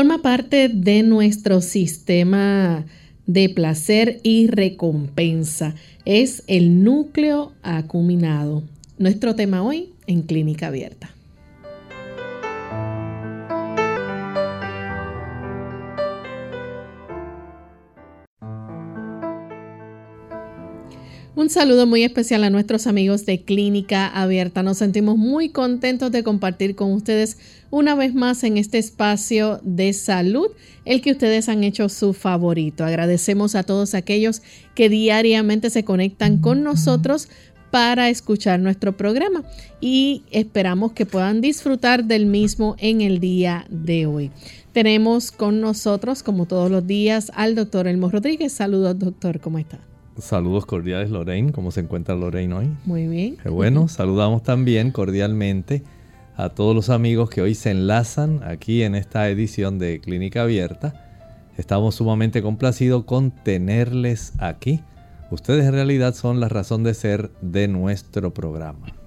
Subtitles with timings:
[0.00, 2.86] Forma parte de nuestro sistema
[3.26, 5.74] de placer y recompensa.
[6.06, 8.62] Es el núcleo acuminado.
[8.96, 11.10] Nuestro tema hoy en Clínica Abierta.
[21.36, 24.64] Un saludo muy especial a nuestros amigos de Clínica Abierta.
[24.64, 27.38] Nos sentimos muy contentos de compartir con ustedes
[27.70, 30.48] una vez más en este espacio de salud,
[30.84, 32.84] el que ustedes han hecho su favorito.
[32.84, 34.42] Agradecemos a todos aquellos
[34.74, 37.28] que diariamente se conectan con nosotros
[37.70, 39.44] para escuchar nuestro programa
[39.80, 44.32] y esperamos que puedan disfrutar del mismo en el día de hoy.
[44.72, 48.52] Tenemos con nosotros, como todos los días, al doctor Elmo Rodríguez.
[48.52, 49.78] Saludos, doctor, ¿cómo está?
[50.20, 51.52] Saludos cordiales, Lorraine.
[51.52, 52.70] ¿Cómo se encuentra Lorraine hoy?
[52.84, 53.36] Muy bien.
[53.42, 53.88] Qué bueno.
[53.88, 55.82] Saludamos también cordialmente
[56.36, 61.06] a todos los amigos que hoy se enlazan aquí en esta edición de Clínica Abierta.
[61.56, 64.82] Estamos sumamente complacidos con tenerles aquí.
[65.30, 68.99] Ustedes en realidad son la razón de ser de nuestro programa.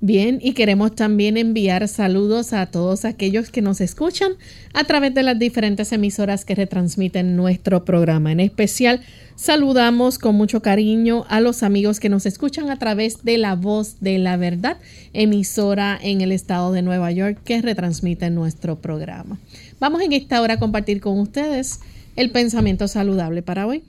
[0.00, 4.34] Bien, y queremos también enviar saludos a todos aquellos que nos escuchan
[4.72, 8.30] a través de las diferentes emisoras que retransmiten nuestro programa.
[8.30, 9.00] En especial,
[9.34, 13.96] saludamos con mucho cariño a los amigos que nos escuchan a través de La Voz
[14.00, 14.76] de la Verdad,
[15.14, 19.36] emisora en el estado de Nueva York que retransmite nuestro programa.
[19.80, 21.80] Vamos en esta hora a compartir con ustedes
[22.14, 23.82] el pensamiento saludable para hoy.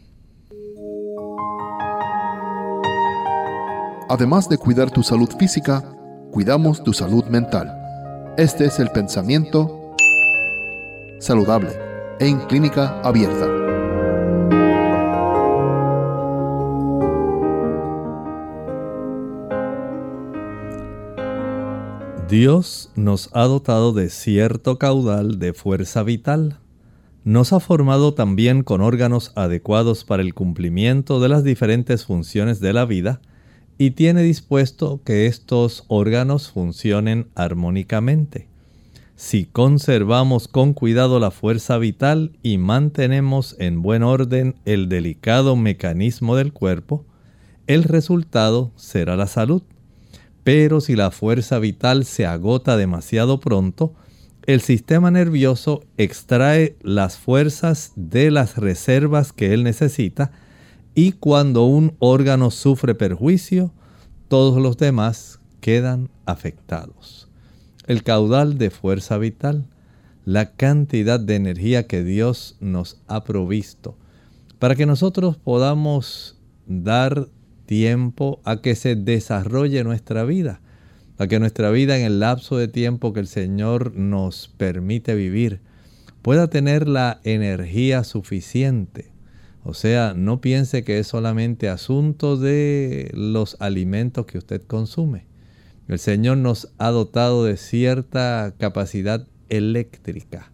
[4.10, 5.99] Además de cuidar tu salud física,
[6.32, 7.76] cuidamos tu salud mental.
[8.38, 9.96] Este es el pensamiento
[11.20, 11.72] saludable
[12.20, 13.48] en clínica abierta.
[22.30, 26.60] Dios nos ha dotado de cierto caudal de fuerza vital.
[27.24, 32.74] Nos ha formado también con órganos adecuados para el cumplimiento de las diferentes funciones de
[32.74, 33.20] la vida
[33.80, 38.50] y tiene dispuesto que estos órganos funcionen armónicamente.
[39.16, 46.36] Si conservamos con cuidado la fuerza vital y mantenemos en buen orden el delicado mecanismo
[46.36, 47.06] del cuerpo,
[47.68, 49.64] el resultado será la salud.
[50.44, 53.94] Pero si la fuerza vital se agota demasiado pronto,
[54.46, 60.32] el sistema nervioso extrae las fuerzas de las reservas que él necesita
[60.96, 63.72] y cuando un órgano sufre perjuicio,
[64.28, 67.28] todos los demás quedan afectados.
[67.88, 69.66] El caudal de fuerza vital,
[70.26, 73.98] la cantidad de energía que Dios nos ha provisto,
[74.60, 77.28] para que nosotros podamos dar
[77.66, 80.62] tiempo a que se desarrolle nuestra vida,
[81.18, 85.62] a que nuestra vida en el lapso de tiempo que el Señor nos permite vivir
[86.22, 89.12] pueda tener la energía suficiente
[89.64, 95.26] o sea, no piense que es solamente asunto de los alimentos que usted consume.
[95.88, 100.52] El Señor nos ha dotado de cierta capacidad eléctrica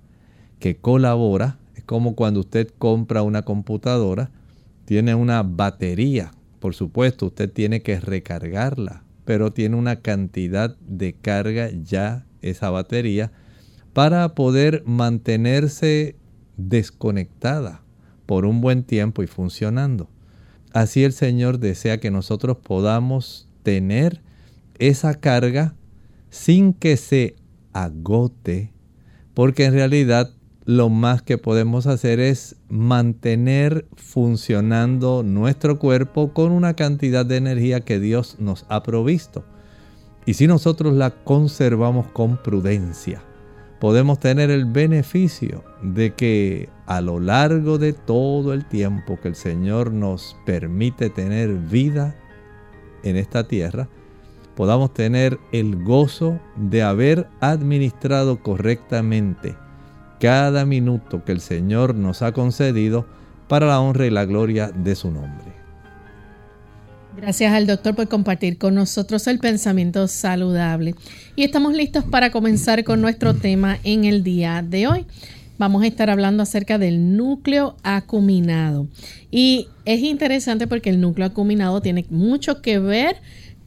[0.59, 1.59] que colabora.
[1.75, 4.31] Es como cuando usted compra una computadora,
[4.85, 6.31] tiene una batería.
[6.59, 13.31] Por supuesto, usted tiene que recargarla, pero tiene una cantidad de carga ya esa batería
[13.93, 16.15] para poder mantenerse
[16.57, 17.84] desconectada
[18.25, 20.09] por un buen tiempo y funcionando.
[20.73, 24.21] Así el Señor desea que nosotros podamos tener
[24.77, 25.75] esa carga
[26.29, 27.35] sin que se
[27.71, 28.73] agote,
[29.33, 30.31] porque en realidad
[30.65, 37.81] lo más que podemos hacer es mantener funcionando nuestro cuerpo con una cantidad de energía
[37.81, 39.45] que Dios nos ha provisto.
[40.25, 43.21] Y si nosotros la conservamos con prudencia,
[43.79, 49.35] podemos tener el beneficio de que a lo largo de todo el tiempo que el
[49.35, 52.15] Señor nos permite tener vida
[53.03, 53.87] en esta tierra,
[54.55, 59.55] podamos tener el gozo de haber administrado correctamente
[60.19, 63.05] cada minuto que el Señor nos ha concedido
[63.47, 65.54] para la honra y la gloria de su nombre.
[67.17, 70.95] Gracias al doctor por compartir con nosotros el pensamiento saludable.
[71.35, 75.05] Y estamos listos para comenzar con nuestro tema en el día de hoy.
[75.57, 78.87] Vamos a estar hablando acerca del núcleo acuminado.
[79.31, 83.17] Y es interesante porque el núcleo acuminado tiene mucho que ver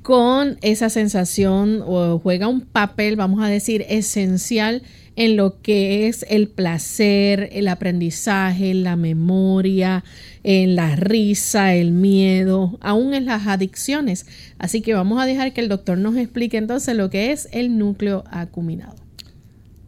[0.02, 4.82] con esa sensación o juega un papel, vamos a decir, esencial
[5.18, 10.04] en lo que es el placer, el aprendizaje, la memoria,
[10.44, 14.26] en la risa, el miedo, aún en las adicciones.
[14.58, 17.78] Así que vamos a dejar que el doctor nos explique entonces lo que es el
[17.78, 18.94] núcleo acuminado.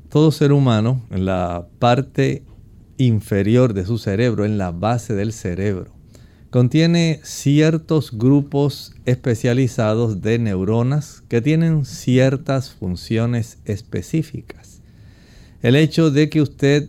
[0.08, 2.42] Todo ser humano, en la parte
[2.96, 5.92] inferior de su cerebro, en la base del cerebro,
[6.50, 14.59] contiene ciertos grupos especializados de neuronas que tienen ciertas funciones específicas.
[15.62, 16.88] El hecho de que usted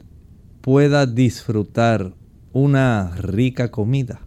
[0.61, 2.13] pueda disfrutar
[2.53, 4.21] una rica comida.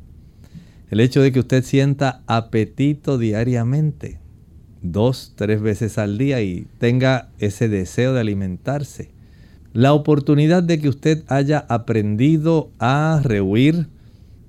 [0.90, 4.20] El hecho de que usted sienta apetito diariamente,
[4.82, 9.12] dos, tres veces al día y tenga ese deseo de alimentarse.
[9.72, 13.88] La oportunidad de que usted haya aprendido a rehuir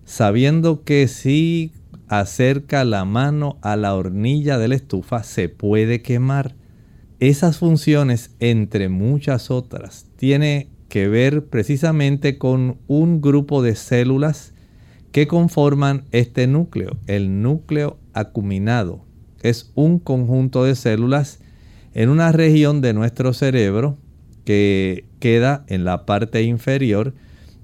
[0.03, 1.71] sabiendo que si
[2.09, 6.53] acerca la mano a la hornilla de la estufa se puede quemar
[7.19, 14.53] esas funciones, entre muchas otras, tiene que ver precisamente con un grupo de células
[15.11, 19.05] que conforman este núcleo, el núcleo acuminado.
[19.41, 21.39] Es un conjunto de células
[21.93, 23.97] en una región de nuestro cerebro
[24.43, 27.13] que queda en la parte inferior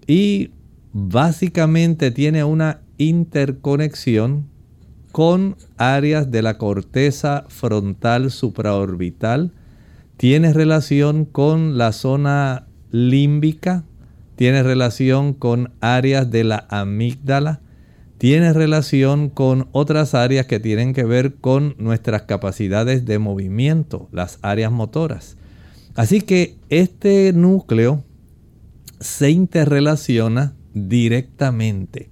[0.07, 0.51] y
[0.93, 4.50] básicamente tiene una interconexión
[5.11, 9.51] con áreas de la corteza frontal supraorbital,
[10.17, 13.83] tiene relación con la zona límbica,
[14.35, 17.61] tiene relación con áreas de la amígdala,
[18.17, 24.37] tiene relación con otras áreas que tienen que ver con nuestras capacidades de movimiento, las
[24.43, 25.37] áreas motoras.
[25.95, 28.03] Así que este núcleo
[28.99, 32.09] se interrelaciona directamente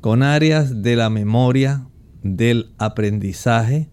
[0.00, 1.87] con áreas de la memoria,
[2.36, 3.88] del aprendizaje,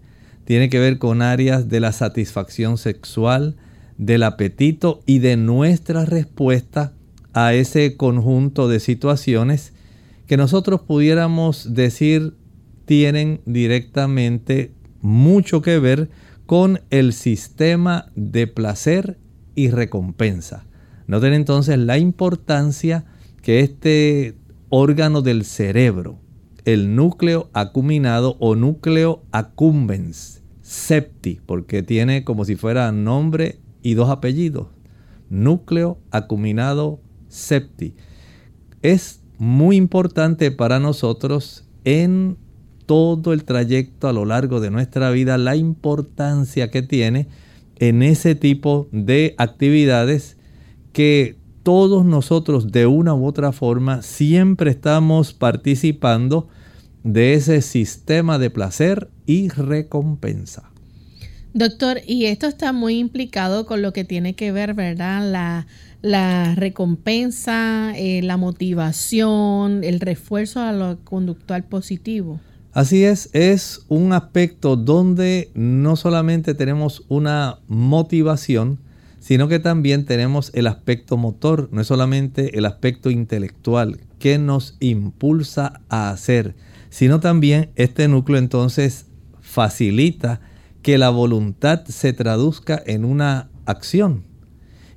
[0.46, 3.56] tiene que ver con áreas de la satisfacción sexual,
[3.98, 6.94] del apetito y de nuestra respuesta
[7.34, 9.74] a ese conjunto de situaciones
[10.28, 12.34] que nosotros pudiéramos decir
[12.86, 14.72] tienen directamente
[15.02, 16.10] mucho que ver
[16.46, 19.18] con el sistema de placer
[19.56, 20.66] y recompensa.
[21.08, 23.06] Noten entonces la importancia
[23.42, 24.36] que este
[24.70, 26.20] órgano del cerebro,
[26.66, 34.10] el núcleo acuminado o núcleo accumbens septi, porque tiene como si fuera nombre y dos
[34.10, 34.68] apellidos.
[35.30, 37.96] Núcleo acuminado septi.
[38.82, 42.38] Es muy importante para nosotros en
[42.88, 47.28] todo el trayecto a lo largo de nuestra vida la importancia que tiene
[47.78, 50.38] en ese tipo de actividades
[50.94, 56.48] que todos nosotros de una u otra forma siempre estamos participando
[57.04, 60.70] de ese sistema de placer y recompensa.
[61.56, 65.66] Doctor, y esto está muy implicado con lo que tiene que ver, ¿verdad?
[66.04, 72.40] La, recompensa, eh, la motivación, el refuerzo a lo conductual positivo.
[72.74, 78.78] Así es, es un aspecto donde no solamente tenemos una motivación,
[79.26, 84.78] sino que también tenemos el aspecto motor, no es solamente el aspecto intelectual que nos
[84.80, 86.54] impulsa a hacer,
[86.92, 89.08] sino también este núcleo entonces
[89.42, 90.42] facilita
[90.84, 94.26] que la voluntad se traduzca en una acción.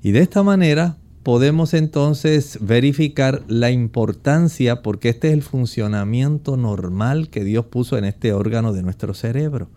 [0.02, 7.30] Y de esta manera podemos entonces verificar la importancia, porque este es el funcionamiento normal
[7.30, 9.70] que Dios puso en este órgano de nuestro cerebro.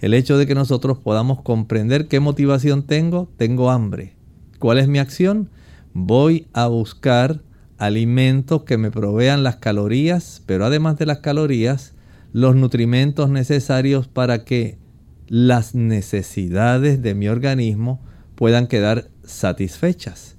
[0.00, 4.12] El hecho de que nosotros podamos comprender qué motivación tengo, tengo hambre.
[4.60, 5.50] ¿Cuál es mi acción?
[5.92, 7.42] Voy a buscar
[7.78, 11.94] alimentos que me provean las calorías, pero además de las calorías,
[12.32, 14.78] los nutrimentos necesarios para que
[15.26, 18.00] las necesidades de mi organismo
[18.36, 20.36] puedan quedar satisfechas.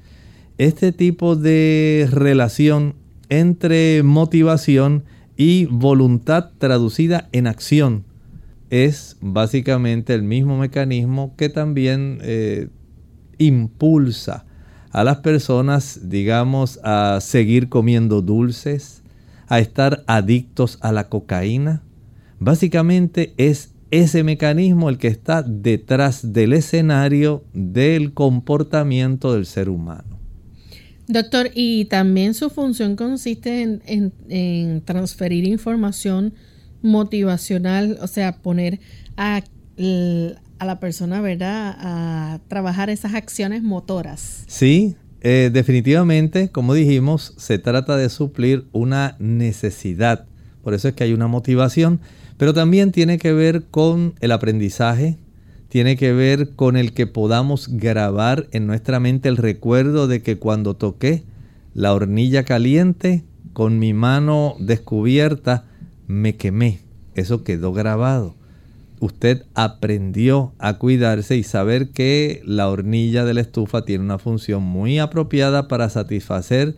[0.58, 2.96] Este tipo de relación
[3.28, 5.04] entre motivación
[5.36, 8.09] y voluntad traducida en acción
[8.70, 12.70] es básicamente el mismo mecanismo que también eh,
[13.38, 14.46] impulsa
[14.92, 19.04] a las personas, digamos, a seguir comiendo dulces,
[19.48, 21.84] a estar adictos a la cocaína.
[22.40, 30.20] Básicamente es ese mecanismo el que está detrás del escenario del comportamiento del ser humano.
[31.08, 36.36] Doctor, y también su función consiste en, transferir información
[36.82, 38.80] motivacional, o sea, poner
[39.18, 39.42] a,
[40.60, 44.44] a la persona, ¿verdad?, a trabajar esas acciones motoras.
[44.48, 50.26] Sí, eh, definitivamente, como dijimos, se trata de suplir una necesidad.
[50.64, 52.00] Por eso es que hay una motivación,
[52.38, 55.18] pero también tiene que ver con el aprendizaje,
[55.68, 60.38] tiene que ver con el que podamos grabar en nuestra mente el recuerdo de que
[60.38, 61.24] cuando toqué
[61.74, 65.66] la hornilla caliente con mi mano descubierta,
[66.10, 66.80] me quemé.
[67.16, 68.36] Eso quedó grabado
[69.00, 74.64] usted aprendió a cuidarse y saber que la hornilla de la estufa tiene una función
[74.64, 76.76] muy apropiada para satisfacer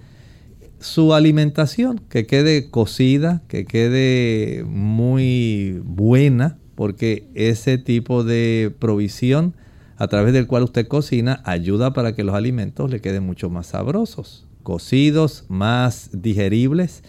[0.79, 9.55] su alimentación, que quede cocida, que quede muy buena, porque ese tipo de provisión
[9.97, 13.67] a través del cual usted cocina ayuda para que los alimentos le queden mucho más
[13.67, 17.03] sabrosos, cocidos, más digeribles.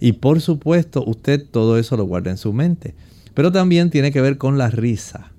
[0.00, 2.94] Y por supuesto, usted todo eso lo guarda en su mente.
[3.34, 5.32] Pero también tiene que ver con la risa,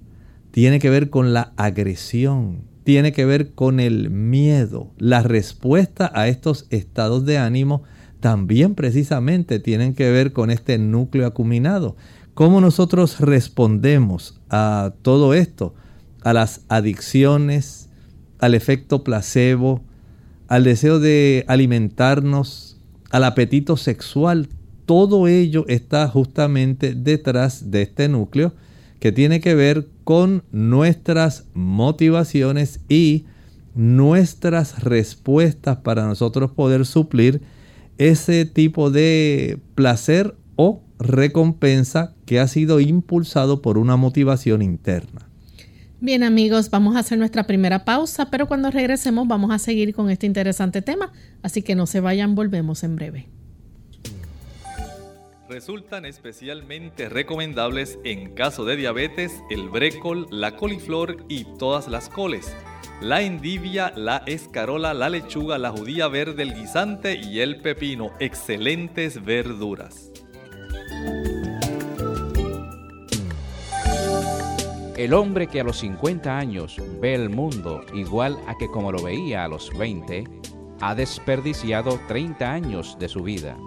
[0.52, 4.92] tiene que ver con la agresión, tiene que ver con el miedo.
[4.98, 7.84] La respuesta a estos estados de ánimo
[8.20, 11.96] también precisamente tienen que ver con este núcleo acuminado.
[12.34, 15.74] ¿Cómo nosotros respondemos a todo esto?
[16.22, 17.90] A las adicciones,
[18.40, 19.82] al efecto placebo,
[20.48, 22.75] al deseo de alimentarnos,
[23.16, 24.50] al apetito sexual
[24.86, 28.52] todo ello está justamente detrás de este núcleo
[29.00, 33.24] que tiene que ver con nuestras motivaciones y
[33.74, 37.42] nuestras respuestas para nosotros poder suplir
[37.98, 45.30] ese tipo de placer o recompensa que ha sido impulsado por una motivación interna.
[46.06, 50.12] Bien amigos, vamos a hacer nuestra primera pausa, pero cuando regresemos vamos a seguir con
[50.12, 53.28] este interesante tema, así que no se vayan, volvemos en breve
[55.50, 62.52] resultan especialmente recomendables en caso de diabetes el brécol, la coliflor y todas las coles,
[63.02, 69.24] la endivia, la escarola, la lechuga, la judía verde, el guisante y el pepino, excelentes
[69.24, 70.12] verduras.
[74.98, 79.04] El hombre que a los 50 años ve el mundo igual a que como lo
[79.04, 80.24] veía a los 20,
[80.80, 83.58] ha desperdiciado 30 años de su vida.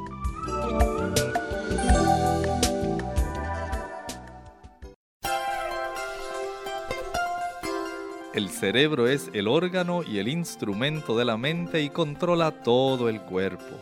[8.33, 13.21] El cerebro es el órgano y el instrumento de la mente y controla todo el
[13.21, 13.77] cuerpo.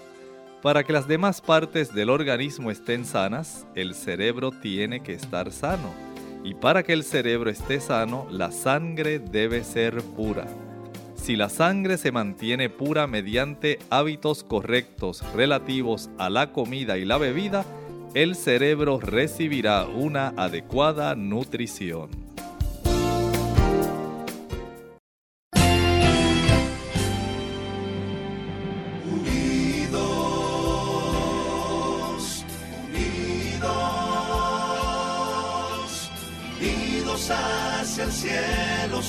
[0.63, 6.16] Para que las demás partes del organismo estén sanas, el cerebro tiene que estar sano.
[6.47, 10.47] Y para que el cerebro esté sano, la sangre debe ser pura.
[11.17, 17.19] Si la sangre se mantiene pura mediante hábitos correctos relativos a la comida y la
[17.19, 17.65] bebida,
[18.15, 22.26] el cerebro recibirá una adecuada nutrición.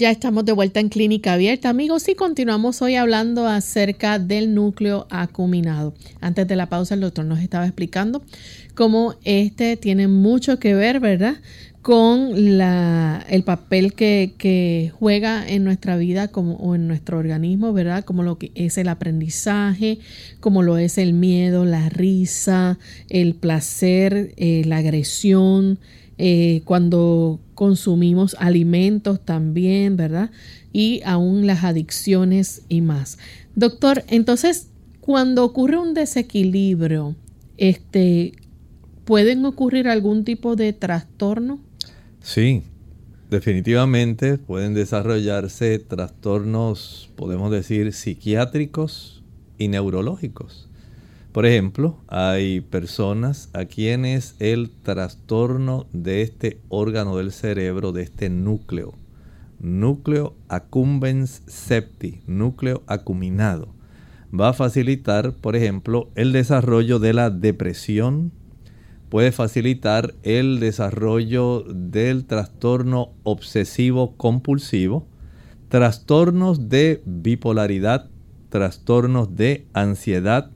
[0.00, 5.06] Ya estamos de vuelta en Clínica Abierta, amigos, y continuamos hoy hablando acerca del núcleo
[5.10, 5.92] acuminado.
[6.22, 8.22] Antes de la pausa, el doctor nos estaba explicando
[8.74, 11.34] cómo este tiene mucho que ver, ¿verdad?
[11.82, 18.02] Con el papel que, juega en nuestra vida como, o en nuestro organismo, ¿verdad?
[18.02, 19.98] Como lo que es el aprendizaje,
[20.40, 22.78] como lo es el miedo, la risa,
[23.10, 25.78] el placer, eh, la agresión,
[26.16, 30.30] eh, cuando consumimos alimentos también, ¿verdad?
[30.72, 33.18] Y aún las adicciones y más.
[33.54, 34.70] Doctor, entonces,
[35.02, 37.16] cuando ocurre un desequilibrio,
[37.58, 38.32] este,
[39.04, 41.60] ¿pueden ocurrir algún tipo de trastorno?
[42.22, 42.62] Sí,
[43.28, 49.22] definitivamente pueden desarrollarse trastornos, podemos decir, psiquiátricos
[49.58, 50.69] y neurológicos.
[51.32, 58.30] Por ejemplo, hay personas a quienes el trastorno de este órgano del cerebro, de este
[58.30, 58.94] núcleo
[59.60, 63.68] núcleo accumbens septi, núcleo acuminado,
[64.38, 68.32] va a facilitar, por ejemplo, el desarrollo de la depresión,
[69.08, 75.06] puede facilitar el desarrollo del trastorno obsesivo compulsivo,
[75.68, 78.08] trastornos de bipolaridad,
[78.48, 80.50] trastornos de ansiedad,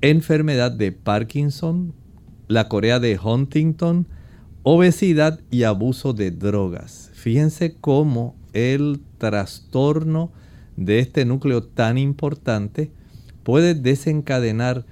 [0.00, 1.94] enfermedad de Parkinson,
[2.48, 4.06] la Corea de Huntington,
[4.62, 7.10] obesidad y abuso de drogas.
[7.14, 10.32] Fíjense cómo el trastorno
[10.76, 12.90] de este núcleo tan importante
[13.42, 14.84] puede desencadenar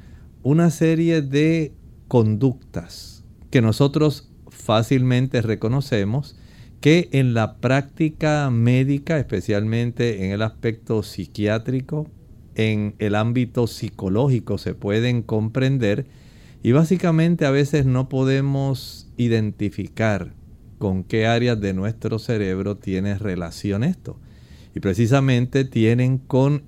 [0.43, 1.73] una serie de
[2.09, 6.37] conductas que nosotros fácilmente reconocemos
[6.81, 12.11] que en la práctica médica, especialmente en el aspecto psiquiátrico,
[12.55, 16.07] en el ámbito psicológico se pueden comprender
[16.63, 20.33] y básicamente a veces no podemos identificar
[20.79, 24.19] con qué áreas de nuestro cerebro tiene relación esto.
[24.75, 26.65] Y precisamente tienen con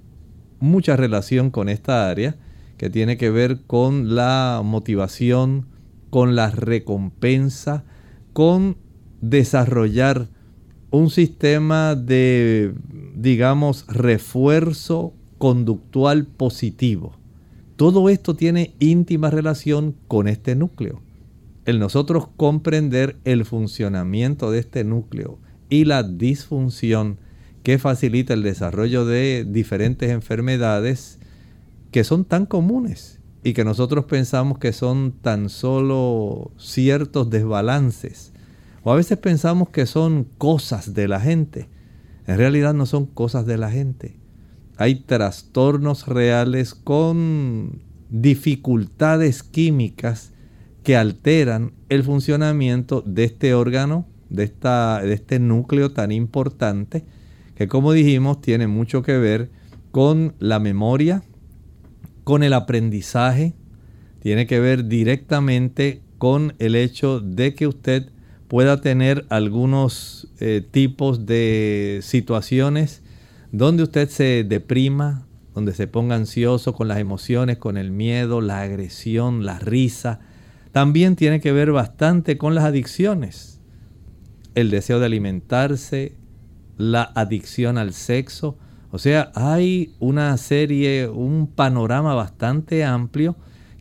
[0.61, 2.37] mucha relación con esta área
[2.77, 5.67] que tiene que ver con la motivación,
[6.11, 7.85] con la recompensa,
[8.33, 8.77] con
[9.21, 10.29] desarrollar
[10.91, 12.75] un sistema de,
[13.15, 17.17] digamos, refuerzo conductual positivo.
[17.77, 21.03] Todo esto tiene íntima relación con este núcleo.
[21.67, 25.39] El nosotros comprender el funcionamiento de este núcleo
[25.69, 27.19] y la disfunción
[27.63, 31.19] que facilita el desarrollo de diferentes enfermedades
[31.91, 38.33] que son tan comunes y que nosotros pensamos que son tan solo ciertos desbalances.
[38.85, 41.69] O a veces pensamos que son cosas de la gente.
[42.27, 44.17] En realidad no son cosas de la gente.
[44.77, 50.33] Hay trastornos reales con dificultades químicas
[50.83, 57.05] que alteran el funcionamiento de este órgano, de, esta, de este núcleo tan importante,
[57.55, 59.51] que como dijimos tiene mucho que ver
[59.91, 61.23] con la memoria,
[62.23, 63.55] con el aprendizaje,
[64.21, 68.11] tiene que ver directamente con el hecho de que usted
[68.49, 73.03] pueda tener algunos eh, tipos de situaciones
[73.53, 78.61] donde usted se deprima, donde se ponga ansioso con las emociones, con el miedo, la
[78.61, 80.21] agresión, la risa.
[80.73, 83.61] También tiene que ver bastante con las adicciones.
[84.55, 86.17] El deseo de alimentarse,
[86.77, 88.59] la adicción al sexo,
[88.91, 93.37] o sea, hay una serie, un panorama bastante amplio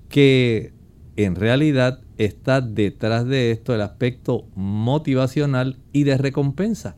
[0.10, 0.74] que
[1.16, 6.96] en realidad está detrás de esto el aspecto motivacional y de recompensa.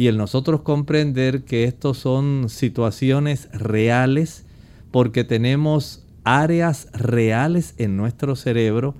[0.00, 4.46] Y el nosotros comprender que estos son situaciones reales
[4.90, 8.94] porque tenemos áreas reales en nuestro cerebro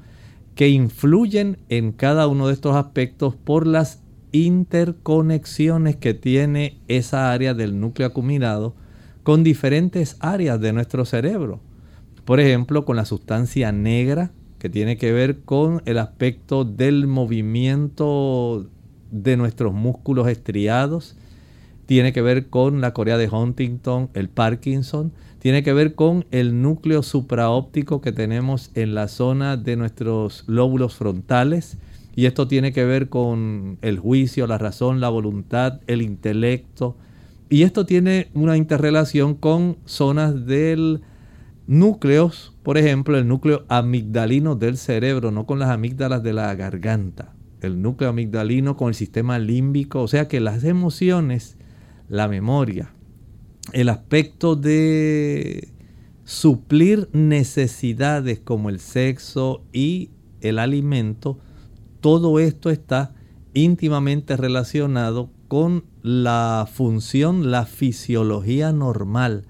[0.54, 7.54] que influyen en cada uno de estos aspectos por las interconexiones que tiene esa área
[7.54, 8.74] del núcleo acuminado
[9.22, 11.60] con diferentes áreas de nuestro cerebro.
[12.26, 18.68] Por ejemplo, con la sustancia negra, que tiene que ver con el aspecto del movimiento
[19.10, 21.16] de nuestros músculos estriados,
[21.86, 26.62] tiene que ver con la Corea de Huntington, el Parkinson, tiene que ver con el
[26.62, 31.78] núcleo supraóptico que tenemos en la zona de nuestros lóbulos frontales,
[32.14, 36.96] y esto tiene que ver con el juicio, la razón, la voluntad, el intelecto.
[37.48, 41.00] Y esto tiene una interrelación con zonas del
[41.66, 47.32] núcleos, por ejemplo, el núcleo amigdalino del cerebro, no con las amígdalas de la garganta.
[47.60, 51.56] El núcleo amigdalino con el sistema límbico, o sea que las emociones,
[52.08, 52.92] la memoria,
[53.72, 55.68] el aspecto de
[56.24, 61.38] suplir necesidades como el sexo y el alimento,
[62.00, 63.14] todo esto está
[63.52, 69.46] íntimamente relacionado con la función, la fisiología normal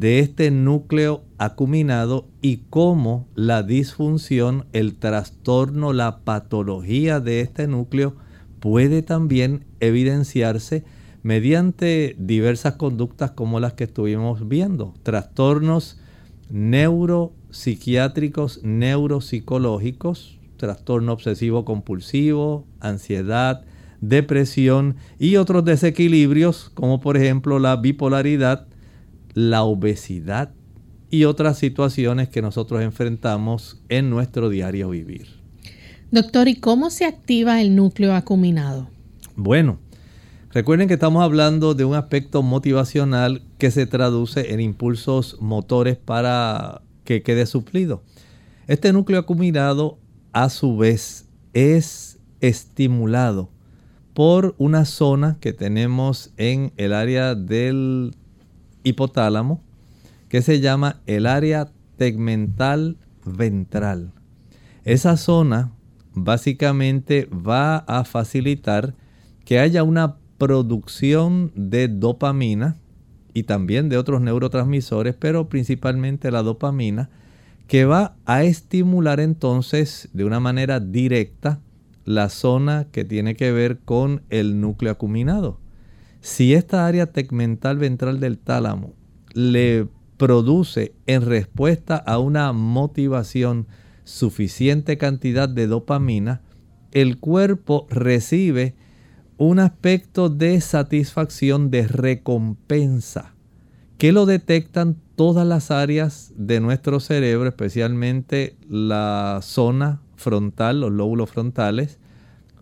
[0.00, 8.16] de este núcleo acuminado y cómo la disfunción, el trastorno, la patología de este núcleo
[8.58, 10.82] puede también evidenciarse
[11.22, 16.00] mediante diversas conductas como las que estuvimos viendo, trastornos
[16.50, 23.62] neuropsiquiátricos, neuropsicológicos, trastorno obsesivo compulsivo, ansiedad,
[24.00, 28.66] depresión y otros desequilibrios como por ejemplo la bipolaridad,
[29.34, 30.54] la obesidad
[31.10, 35.28] y otras situaciones que nosotros enfrentamos en nuestro diario vivir.
[36.10, 38.88] Doctor, ¿y cómo se activa el núcleo acuminado?
[39.36, 39.78] Bueno,
[40.50, 46.82] recuerden que estamos hablando de un aspecto motivacional que se traduce en impulsos motores para
[47.04, 48.02] que quede suplido.
[48.66, 49.98] Este núcleo acuminado
[50.32, 53.50] a su vez es estimulado
[54.14, 58.14] por una zona que tenemos en el área del
[58.84, 59.62] hipotálamo
[60.28, 64.12] que se llama el área tegmental ventral.
[64.84, 65.72] Esa zona
[66.12, 68.94] básicamente va a facilitar
[69.44, 72.76] que haya una producción de dopamina
[73.32, 77.10] y también de otros neurotransmisores, pero principalmente la dopamina,
[77.66, 81.60] que va a estimular entonces de una manera directa
[82.04, 85.58] la zona que tiene que ver con el núcleo acuminado.
[86.24, 88.94] Si esta área tegmental ventral del tálamo
[89.34, 93.66] le produce en respuesta a una motivación
[94.04, 96.40] suficiente cantidad de dopamina,
[96.92, 98.74] el cuerpo recibe
[99.36, 103.34] un aspecto de satisfacción, de recompensa,
[103.98, 111.28] que lo detectan todas las áreas de nuestro cerebro, especialmente la zona frontal, los lóbulos
[111.28, 111.98] frontales,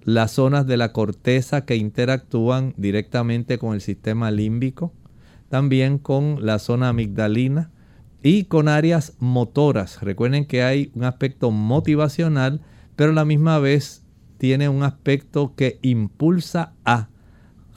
[0.04, 4.92] las zonas de la corteza que interactúan directamente con el sistema límbico,
[5.48, 7.70] también con la zona amigdalina
[8.22, 10.00] y con áreas motoras.
[10.00, 12.60] Recuerden que hay un aspecto motivacional,
[12.96, 14.04] pero a la misma vez
[14.38, 17.08] tiene un aspecto que impulsa a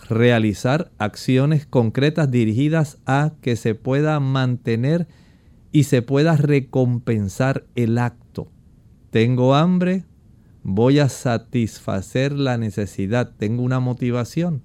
[0.10, 5.08] realizar acciones concretas dirigidas a que se pueda mantener
[5.72, 8.52] y se pueda recompensar el acto.
[9.10, 10.06] Tengo hambre,
[10.68, 14.64] voy a satisfacer la necesidad, tengo una motivación,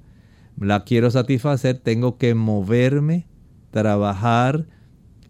[0.59, 3.27] la quiero satisfacer, tengo que moverme,
[3.71, 4.67] trabajar,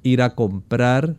[0.04, 1.16] ir a comprar,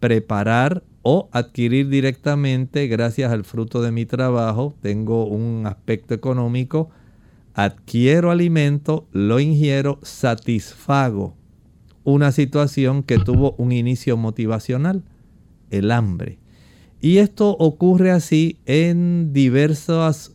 [0.00, 6.90] preparar o adquirir directamente gracias al fruto de mi trabajo, tengo un aspecto económico,
[7.54, 11.36] adquiero alimento, lo ingiero, satisfago
[12.02, 15.04] una situación que tuvo un inicio motivacional,
[15.70, 16.38] el hambre.
[17.00, 20.32] Y esto ocurre así en diversos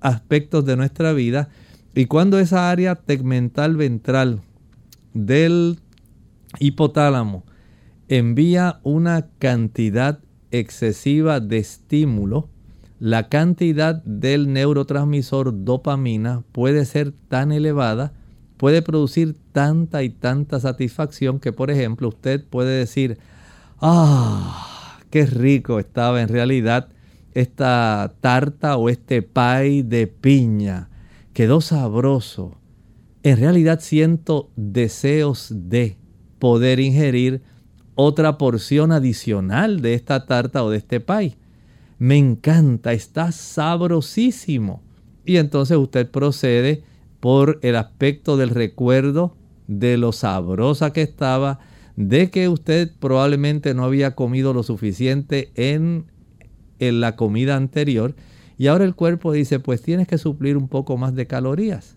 [0.00, 1.48] aspectos de nuestra vida.
[1.94, 4.40] Y cuando esa área tegmental ventral
[5.12, 5.78] del
[6.60, 7.44] hipotálamo
[8.08, 12.48] envía una cantidad excesiva de estímulo,
[13.00, 18.12] la cantidad del neurotransmisor dopamina puede ser tan elevada,
[18.56, 23.18] puede producir tanta y tanta satisfacción que, por ejemplo, usted puede decir,
[23.80, 24.73] ah,
[25.14, 26.88] qué rico estaba en realidad
[27.34, 30.90] esta tarta o este pie de piña,
[31.32, 32.58] quedó sabroso.
[33.22, 35.98] En realidad siento deseos de
[36.40, 37.42] poder ingerir
[37.94, 41.36] otra porción adicional de esta tarta o de este pie
[41.98, 44.82] me encanta, está sabrosísimo.
[45.24, 46.82] Y entonces usted procede
[47.20, 49.36] por el aspecto del recuerdo
[49.68, 51.60] de lo sabrosa que estaba,
[51.96, 56.06] de que usted probablemente no había comido lo suficiente en,
[56.78, 58.14] en la comida anterior.
[58.58, 61.96] Y ahora el cuerpo dice, pues tienes que suplir un poco más de calorías.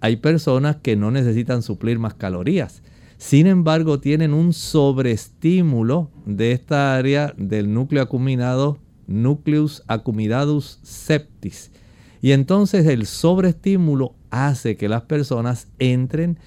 [0.00, 2.82] Hay personas que no necesitan suplir más calorías.
[3.16, 11.72] Sin embargo, tienen un sobreestímulo de esta área del núcleo acuminado nucleus accuminatus septis.
[12.20, 16.38] Y entonces el sobreestímulo hace que las personas entren en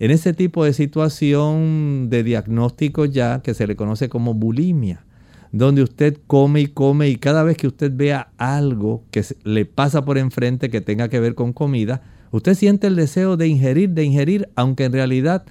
[0.00, 5.04] ese tipo de situación de diagnóstico ya que se le conoce como bulimia,
[5.52, 10.06] donde usted come y come y cada vez que usted vea algo que le pasa
[10.06, 14.04] por enfrente que tenga que ver con comida, usted siente el deseo de ingerir, de
[14.04, 15.44] ingerir, aunque en realidad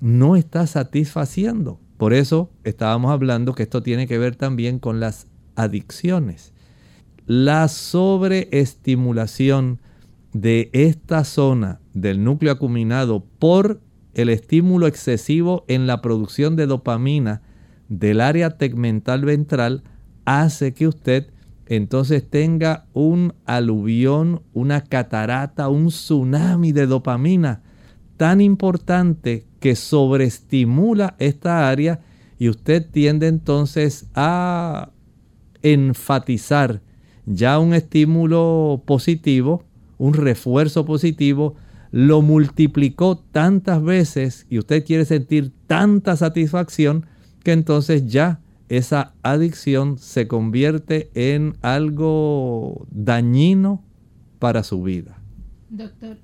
[0.00, 1.80] no está satisfaciendo.
[1.96, 6.52] Por eso estábamos hablando que esto tiene que ver también con las adicciones.
[7.26, 9.80] La sobreestimulación
[10.32, 13.80] de esta zona del núcleo acuminado por
[14.16, 17.42] el estímulo excesivo en la producción de dopamina
[17.90, 19.82] del área tegmental ventral
[20.24, 21.28] hace que usted
[21.66, 27.60] entonces tenga un aluvión, una catarata, un tsunami de dopamina
[28.16, 32.00] tan importante que sobreestimula esta área
[32.38, 34.92] y usted tiende entonces a
[35.60, 36.80] enfatizar
[37.26, 39.64] ya un estímulo positivo,
[39.98, 41.56] un refuerzo positivo,
[41.96, 47.06] lo multiplicó tantas veces y usted quiere sentir tanta satisfacción
[47.42, 53.82] que entonces ya esa adicción se convierte en algo dañino
[54.38, 55.22] para su vida.
[55.70, 56.18] Doctor.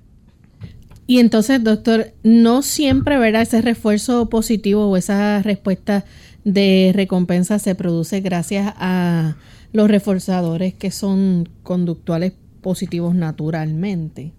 [1.07, 6.05] Y entonces, doctor, no siempre verá ese refuerzo positivo o esa respuesta
[6.43, 9.37] de recompensa se produce gracias a
[9.71, 14.33] los reforzadores que son conductuales positivos naturalmente.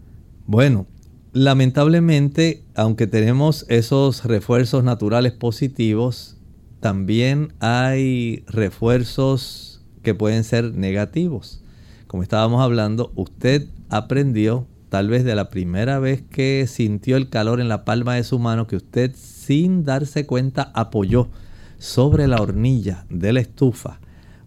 [0.46, 0.86] Bueno,
[1.34, 6.36] lamentablemente, aunque tenemos esos refuerzos naturales positivos,
[6.78, 11.60] también hay refuerzos que pueden ser negativos.
[12.06, 17.60] Como estábamos hablando, usted aprendió tal vez de la primera vez que sintió el calor
[17.60, 21.28] en la palma de su mano que usted sin darse cuenta apoyó
[21.78, 23.98] sobre la hornilla de la estufa.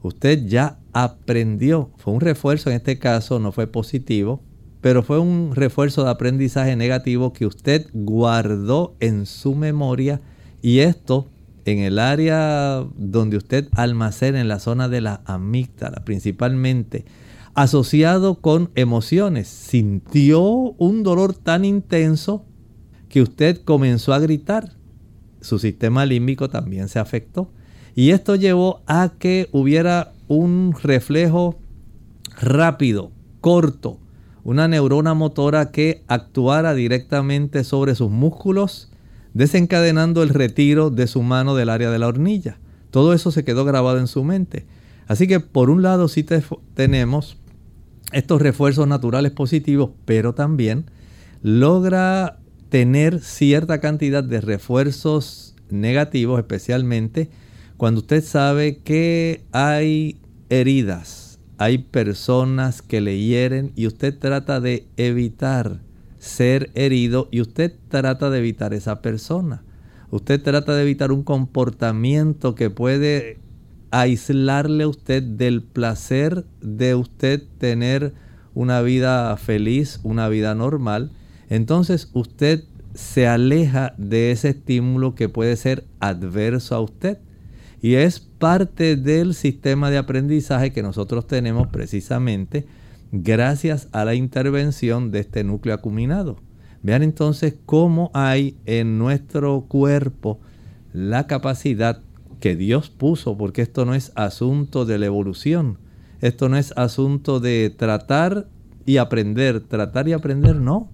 [0.04, 4.42] Usted ya aprendió, fue un refuerzo en este caso, no fue positivo,
[4.82, 10.22] pero fue un refuerzo de aprendizaje negativo que usted guardó en su memoria
[10.62, 11.28] y esto
[11.66, 17.06] en el área donde usted almacena en la zona de la amígdala principalmente
[17.58, 19.48] asociado con emociones.
[19.48, 22.46] Sintió un dolor tan intenso
[23.10, 24.74] que usted comenzó a gritar.
[25.42, 27.50] Su sistema límbico también se afectó.
[27.96, 31.58] Y esto llevó a que hubiera un reflejo
[32.40, 33.12] rápido,
[33.42, 33.98] corto,
[34.48, 38.90] una neurona motora que actuara directamente sobre sus músculos,
[39.34, 42.58] desencadenando el retiro de su mano del área de la hornilla.
[42.90, 44.66] Todo eso se quedó grabado en su mente.
[45.06, 46.26] Así que por un lado sí
[46.76, 47.36] tenemos
[48.14, 50.86] estos refuerzos naturales positivos, pero también
[51.42, 52.38] logra
[52.70, 57.30] tener cierta cantidad de refuerzos negativos, especialmente
[57.76, 61.17] cuando usted sabe que hay heridas,
[61.58, 65.80] hay personas que le hieren y usted trata de evitar
[66.20, 69.64] ser herido y usted trata de evitar esa persona.
[70.12, 73.40] Usted trata de evitar un comportamiento que puede
[73.92, 78.14] aislarle a usted del placer de usted tener
[78.54, 81.12] una vida feliz, una vida normal,
[81.50, 87.20] entonces usted se aleja de ese estímulo que puede ser adverso a usted.
[87.82, 92.66] Y es parte del sistema de aprendizaje que nosotros tenemos precisamente
[93.12, 96.38] gracias a la intervención de este núcleo acuminado.
[96.84, 100.40] Vean entonces cómo hay en nuestro cuerpo
[100.94, 102.02] la capacidad
[102.40, 105.78] que Dios puso, porque esto no es asunto de la evolución,
[106.22, 108.48] esto no es asunto de tratar
[108.86, 110.90] y aprender, tratar y aprender, no.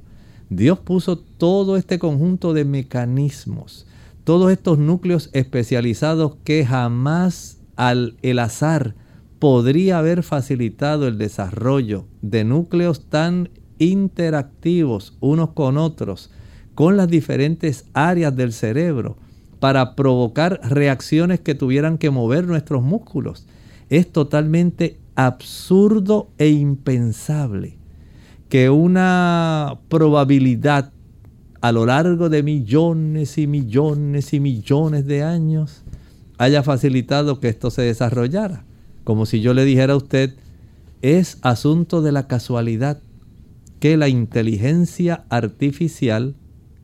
[0.49, 3.87] Dios puso todo este conjunto de mecanismos,
[4.23, 8.95] todos estos núcleos especializados que jamás al el azar
[9.39, 16.31] podría haber facilitado el desarrollo de núcleos tan interactivos unos con otros,
[16.75, 19.17] con las diferentes áreas del cerebro,
[19.59, 23.45] para provocar reacciones que tuvieran que mover nuestros músculos.
[23.89, 27.77] Es totalmente absurdo e impensable
[28.49, 30.91] que una probabilidad
[31.63, 35.83] a lo largo de millones y millones y millones de años
[36.37, 38.65] haya facilitado que esto se desarrollara.
[39.05, 40.35] Como si yo le dijera a usted,
[41.01, 42.99] es asunto de la casualidad
[43.79, 46.35] que la inteligencia artificial,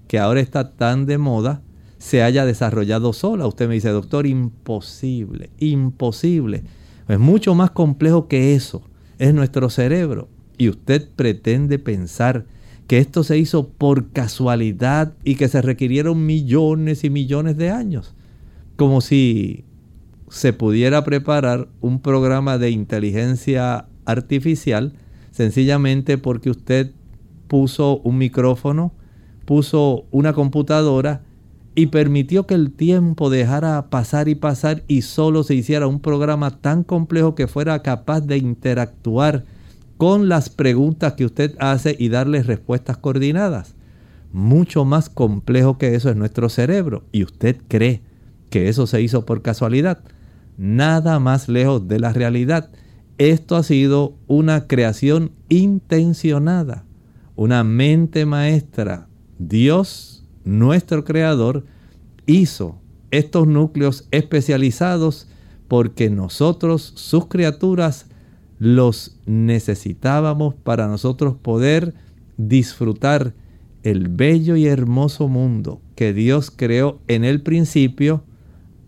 [0.08, 1.62] que ahora está tan de moda,
[1.98, 3.48] se haya desarrollado sola.
[3.48, 6.64] Usted me dice, doctor, imposible, imposible.
[7.10, 8.82] Es mucho más complejo que eso.
[9.18, 10.30] Es nuestro cerebro.
[10.58, 12.46] Y usted pretende pensar
[12.90, 18.16] que esto se hizo por casualidad y que se requirieron millones y millones de años.
[18.78, 19.64] Como si
[20.28, 24.94] se pudiera preparar un programa de inteligencia artificial
[25.30, 26.92] sencillamente porque usted
[27.48, 28.92] puso un micrófono,
[29.46, 31.22] puso una computadora
[31.76, 36.60] y permitió que el tiempo dejara pasar y pasar y solo se hiciera un programa
[36.60, 39.46] tan complejo que fuera capaz de interactuar
[40.00, 43.76] con las preguntas que usted hace y darle respuestas coordinadas.
[44.32, 48.02] Mucho más complejo que eso es nuestro cerebro y usted cree
[48.50, 50.00] que eso se hizo por casualidad.
[50.58, 52.72] Nada más lejos de la realidad.
[53.18, 56.86] Esto ha sido una creación intencionada,
[57.36, 59.10] una mente maestra.
[59.38, 61.66] Dios nuestro creador
[62.26, 62.80] hizo
[63.12, 65.28] estos núcleos especializados
[65.68, 68.09] porque nosotros, sus criaturas,
[68.60, 71.94] los necesitábamos para nosotros poder
[72.38, 73.34] disfrutar
[73.84, 78.24] el bello y hermoso mundo que Dios creó en el principio,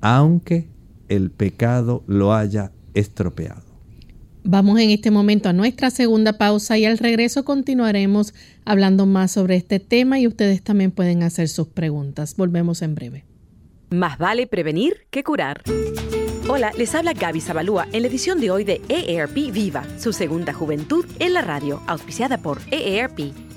[0.01, 0.67] aunque
[1.07, 3.71] el pecado lo haya estropeado.
[4.43, 8.34] Vamos en este momento a nuestra segunda pausa y al regreso continuaremos
[8.65, 12.36] hablando más sobre este tema y ustedes también pueden hacer sus preguntas.
[12.36, 13.25] Volvemos en breve.
[13.91, 15.62] Más vale prevenir que curar.
[16.53, 20.51] Hola, les habla Gaby Zabalúa en la edición de hoy de EARP Viva, su segunda
[20.51, 23.50] juventud en la radio, auspiciada por EARP.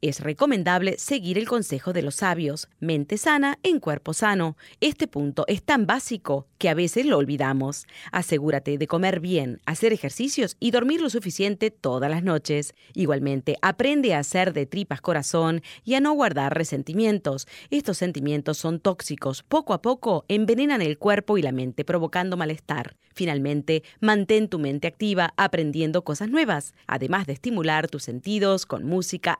[0.00, 4.56] es recomendable seguir el consejo de los sabios, mente sana en cuerpo sano.
[4.80, 7.86] Este punto es tan básico que a veces lo olvidamos.
[8.12, 12.74] Asegúrate de comer bien, hacer ejercicios y dormir lo suficiente todas las noches.
[12.94, 17.46] Igualmente, aprende a hacer de tripas corazón y a no guardar resentimientos.
[17.70, 19.42] Estos sentimientos son tóxicos.
[19.42, 22.96] Poco a poco envenenan el cuerpo y la mente, provocando malestar.
[23.14, 28.84] Finalmente, mantén tu mente activa aprendiendo cosas nuevas, además de estimular tus sentidos con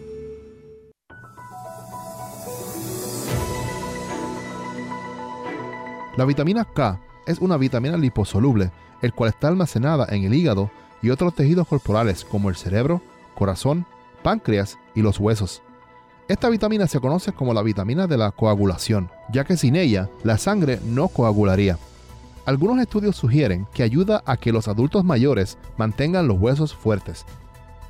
[6.16, 8.70] La vitamina K es una vitamina liposoluble,
[9.04, 10.70] el cual está almacenada en el hígado
[11.02, 13.02] y otros tejidos corporales como el cerebro,
[13.34, 13.84] corazón,
[14.22, 15.62] páncreas y los huesos.
[16.26, 20.38] Esta vitamina se conoce como la vitamina de la coagulación, ya que sin ella la
[20.38, 21.78] sangre no coagularía.
[22.46, 27.26] Algunos estudios sugieren que ayuda a que los adultos mayores mantengan los huesos fuertes.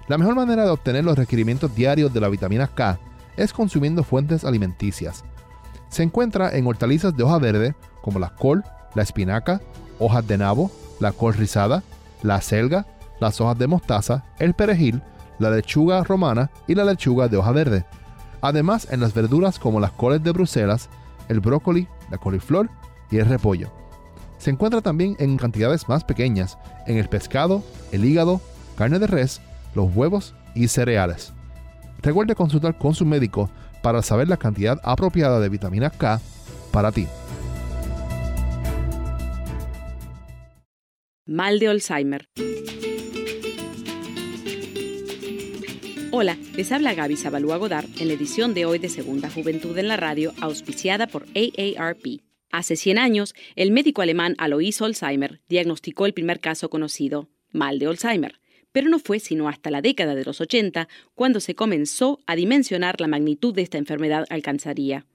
[0.09, 2.99] La mejor manera de obtener los requerimientos diarios de la vitamina K
[3.37, 5.25] es consumiendo fuentes alimenticias.
[5.89, 8.65] Se encuentra en hortalizas de hoja verde como la col,
[8.97, 9.61] la espinaca,
[10.01, 11.83] hojas de nabo, la col rizada,
[12.23, 12.87] la selga,
[13.21, 15.03] las hojas de mostaza, el perejil,
[15.39, 17.85] la lechuga romana y la lechuga de hoja verde.
[18.41, 20.89] Además en las verduras como las coles de Bruselas,
[21.29, 22.69] el brócoli, la coliflor
[23.11, 23.73] y el repollo.
[24.39, 28.41] Se encuentra también en cantidades más pequeñas en el pescado, el hígado,
[28.77, 29.41] carne de res,
[29.75, 31.33] los huevos y cereales.
[32.03, 33.49] Recuerde consultar con su médico
[33.83, 36.21] para saber la cantidad apropiada de vitamina K
[36.71, 37.07] para ti.
[41.27, 42.29] Mal de Alzheimer.
[46.11, 49.89] Hola, les habla Gaby Zabalúa Godard en la edición de hoy de Segunda Juventud en
[49.89, 52.21] la Radio, auspiciada por AARP.
[52.51, 57.87] Hace 100 años, el médico alemán Alois Alzheimer diagnosticó el primer caso conocido, mal de
[57.87, 58.39] Alzheimer,
[58.71, 63.01] pero no fue sino hasta la década de los 80 cuando se comenzó a dimensionar
[63.01, 65.07] la magnitud de esta enfermedad alcanzaría.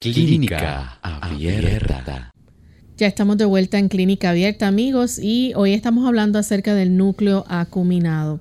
[0.00, 2.30] Clínica Abierta.
[2.96, 7.44] Ya estamos de vuelta en Clínica Abierta, amigos, y hoy estamos hablando acerca del núcleo
[7.48, 8.40] acuminado.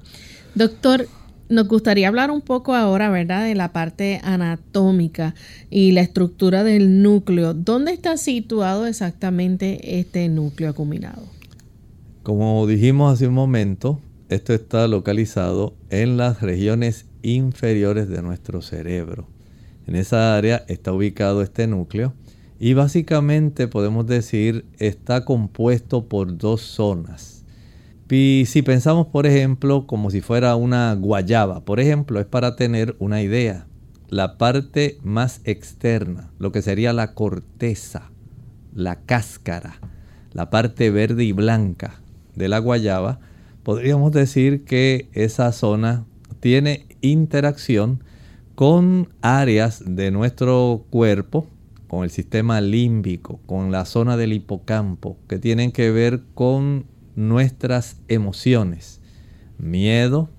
[0.54, 1.10] Doctor,
[1.50, 5.36] nos gustaría hablar un poco ahora, ¿verdad?, de la parte anatómica
[5.70, 7.54] y la estructura del núcleo.
[7.54, 11.24] ¿Dónde está situado exactamente este núcleo acuminado?
[12.24, 19.28] Como dijimos hace un momento, esto está localizado en las regiones inferiores de nuestro cerebro.
[19.88, 22.14] En esa área está ubicado este núcleo
[22.60, 27.35] y básicamente podemos decir está compuesto por dos zonas
[28.10, 32.96] y si pensamos, por ejemplo, como si fuera una guayaba, por ejemplo, es para tener
[33.00, 33.66] una idea.
[34.10, 38.12] La parte más externa, lo que sería la corteza,
[38.74, 39.80] la cáscara,
[40.34, 42.02] la parte verde y blanca
[42.36, 43.20] de la guayaba,
[43.64, 46.06] podríamos decir que esa zona
[46.40, 48.04] tiene interacción
[48.54, 51.48] con áreas de nuestro cuerpo,
[51.88, 56.86] con el sistema límbico, con la zona del hipocampo, que tienen que ver con
[57.16, 59.02] nuestras emociones.
[59.58, 60.30] Miedo,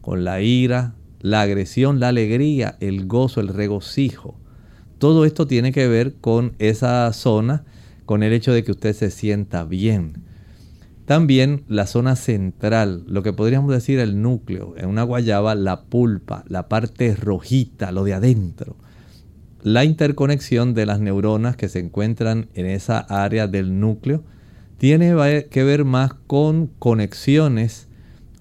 [0.00, 4.38] con la ira, la agresión, la alegría, el gozo, el regocijo.
[4.98, 7.64] Todo esto tiene que ver con esa zona,
[8.04, 10.24] con el hecho de que usted se sienta bien.
[11.06, 16.44] También la zona central, lo que podríamos decir el núcleo, en una guayaba la pulpa,
[16.46, 18.76] la parte rojita, lo de adentro.
[19.62, 24.24] la interconexión de las neuronas que se encuentran en esa área del núcleo
[24.82, 27.86] tiene que ver más con conexiones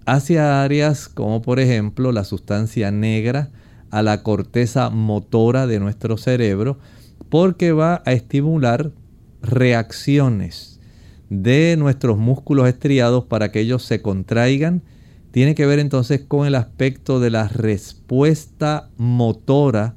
[0.07, 3.51] hacia áreas como por ejemplo la sustancia negra
[3.91, 6.79] a la corteza motora de nuestro cerebro
[7.29, 8.91] porque va a estimular
[9.43, 10.79] reacciones
[11.29, 14.81] de nuestros músculos estriados para que ellos se contraigan.
[15.29, 19.93] Tiene que ver entonces con el aspecto de la respuesta motora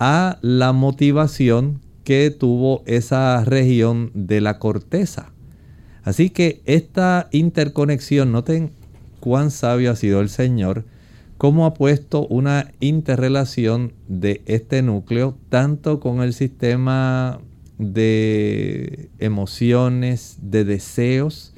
[0.00, 5.34] a la motivación que tuvo esa región de la corteza.
[6.08, 8.70] Así que esta interconexión, noten
[9.20, 10.86] cuán sabio ha sido el Señor,
[11.36, 17.40] cómo ha puesto una interrelación de este núcleo tanto con el sistema
[17.76, 21.52] de emociones, de deseos,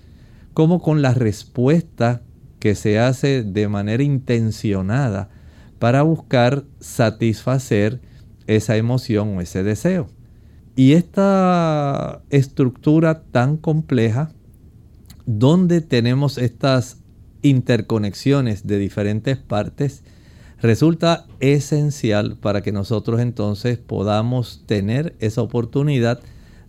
[0.52, 2.22] como con la respuesta
[2.58, 5.30] que se hace de manera intencionada
[5.78, 8.00] para buscar satisfacer
[8.48, 10.08] esa emoción o ese deseo.
[10.74, 14.32] Y esta estructura tan compleja,
[15.38, 16.98] donde tenemos estas
[17.42, 20.02] interconexiones de diferentes partes,
[20.60, 26.20] resulta esencial para que nosotros entonces podamos tener esa oportunidad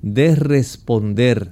[0.03, 1.51] de responder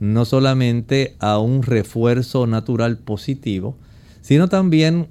[0.00, 3.78] no solamente a un refuerzo natural positivo,
[4.20, 5.08] sino también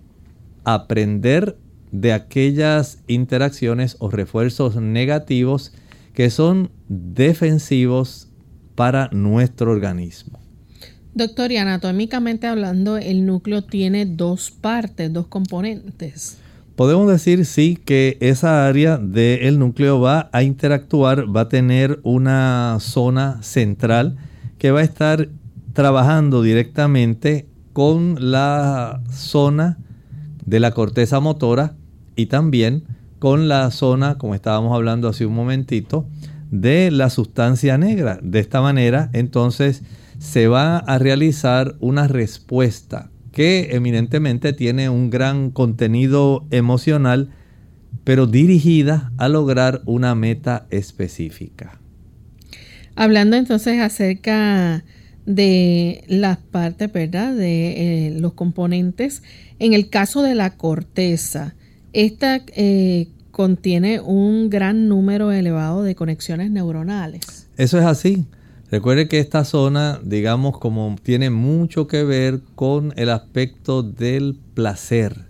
[0.66, 1.58] aprender
[1.92, 5.74] de aquellas interacciones o refuerzos negativos
[6.14, 8.30] que son defensivos
[8.76, 10.49] para nuestro organismo.
[11.20, 16.38] Doctor, y anatómicamente hablando, el núcleo tiene dos partes, dos componentes.
[16.78, 22.78] Podemos decir sí que esa área del núcleo va a interactuar, va a tener una
[22.80, 24.16] zona central
[24.58, 25.28] que va a estar
[25.74, 29.78] trabajando directamente con la zona
[30.46, 31.76] de la corteza motora
[32.16, 32.86] y también
[33.20, 36.06] con la zona, como estábamos hablando hace un momentito,
[36.50, 38.20] de la sustancia negra.
[38.24, 39.84] De esta manera, entonces,
[40.20, 47.30] se va a realizar una respuesta que eminentemente tiene un gran contenido emocional,
[48.04, 51.80] pero dirigida a lograr una meta específica.
[52.96, 54.84] Hablando entonces acerca
[55.26, 57.34] de las partes, ¿verdad?
[57.34, 59.24] De eh, los componentes.
[59.60, 61.56] En el caso de la corteza,
[61.94, 67.48] esta eh, contiene un gran número elevado de conexiones neuronales.
[67.58, 68.26] Eso es así.
[68.72, 75.26] Recuerde que esta zona, digamos, como tiene mucho que ver con el aspecto del placer.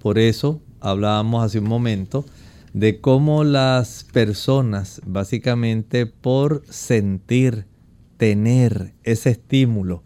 [0.00, 2.24] Por eso hablábamos hace un momento
[2.72, 7.66] de cómo las personas, básicamente por sentir,
[8.16, 10.04] tener ese estímulo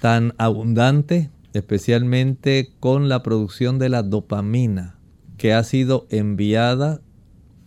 [0.00, 4.96] tan abundante, especialmente con la producción de la dopamina,
[5.36, 7.00] que ha sido enviada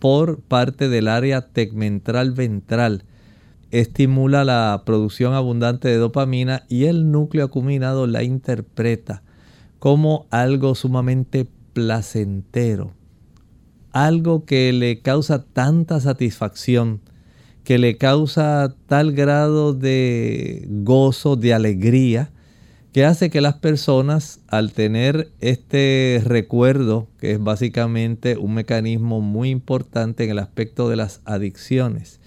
[0.00, 3.04] por parte del área tegmentral ventral,
[3.80, 9.22] estimula la producción abundante de dopamina y el núcleo acuminado la interpreta
[9.80, 12.92] como algo sumamente placentero,
[13.90, 17.00] algo que le causa tanta satisfacción,
[17.64, 22.30] que le causa tal grado de gozo, de alegría,
[22.92, 29.50] que hace que las personas al tener este recuerdo, que es básicamente un mecanismo muy
[29.50, 32.20] importante en el aspecto de las adicciones,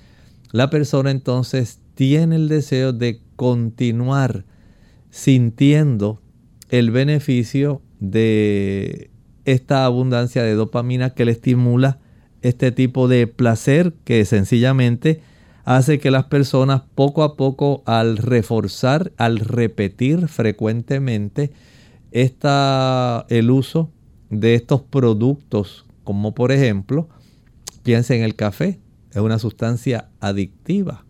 [0.51, 4.45] la persona entonces tiene el deseo de continuar
[5.09, 6.21] sintiendo
[6.69, 9.09] el beneficio de
[9.45, 11.99] esta abundancia de dopamina que le estimula
[12.41, 15.21] este tipo de placer que sencillamente
[15.63, 21.51] hace que las personas poco a poco al reforzar, al repetir frecuentemente
[22.11, 23.91] el uso
[24.29, 27.09] de estos productos, como por ejemplo,
[27.83, 28.79] piensa en el café,
[29.17, 31.03] es una sustancia adictiva.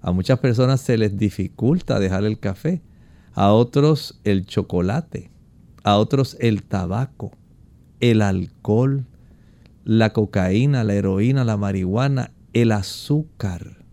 [0.00, 2.82] A muchas personas se les dificulta dejar el café,
[3.34, 5.30] a otros el chocolate,
[5.84, 7.32] a otros el tabaco,
[8.00, 9.04] el alcohol,
[9.84, 13.84] la cocaína, la heroína, la marihuana, el azúcar.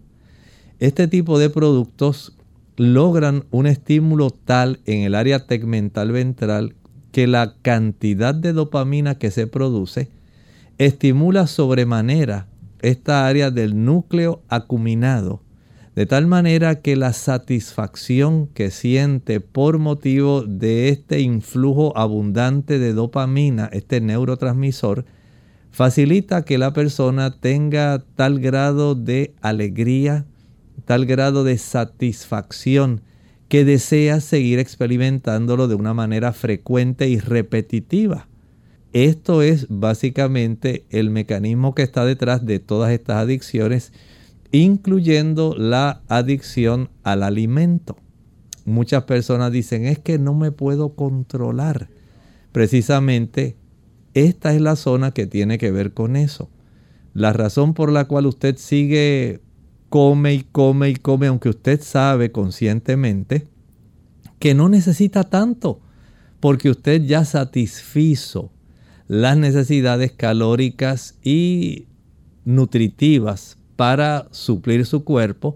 [0.80, 2.38] Este tipo de productos
[2.78, 6.76] logran un estímulo tal en el área tegmental ventral
[7.12, 10.10] que la cantidad de dopamina que se produce
[10.78, 12.48] estimula sobremanera
[12.82, 15.42] esta área del núcleo acuminado,
[15.96, 22.94] de tal manera que la satisfacción que siente por motivo de este influjo abundante de
[22.94, 25.06] dopamina, este neurotransmisor,
[25.72, 30.26] facilita que la persona tenga tal grado de alegría,
[30.86, 33.02] tal grado de satisfacción,
[33.50, 38.28] que desea seguir experimentándolo de una manera frecuente y repetitiva.
[38.94, 43.94] Esto es básicamente el mecanismo que está detrás de todas estas adicciones,
[44.52, 47.98] incluyendo la adicción al alimento.
[48.66, 51.90] Muchas personas dicen, es que no me puedo controlar.
[52.52, 53.58] Precisamente
[54.16, 56.50] esta es la zona que tiene que ver con eso.
[57.14, 59.42] La razón por la cual usted sigue
[59.90, 63.48] come y come y come, aunque usted sabe conscientemente
[64.40, 65.82] que no necesita tanto,
[66.40, 68.52] porque usted ya satisfizo
[69.10, 71.88] las necesidades calóricas y
[72.46, 75.56] nutritivas para suplir su cuerpo,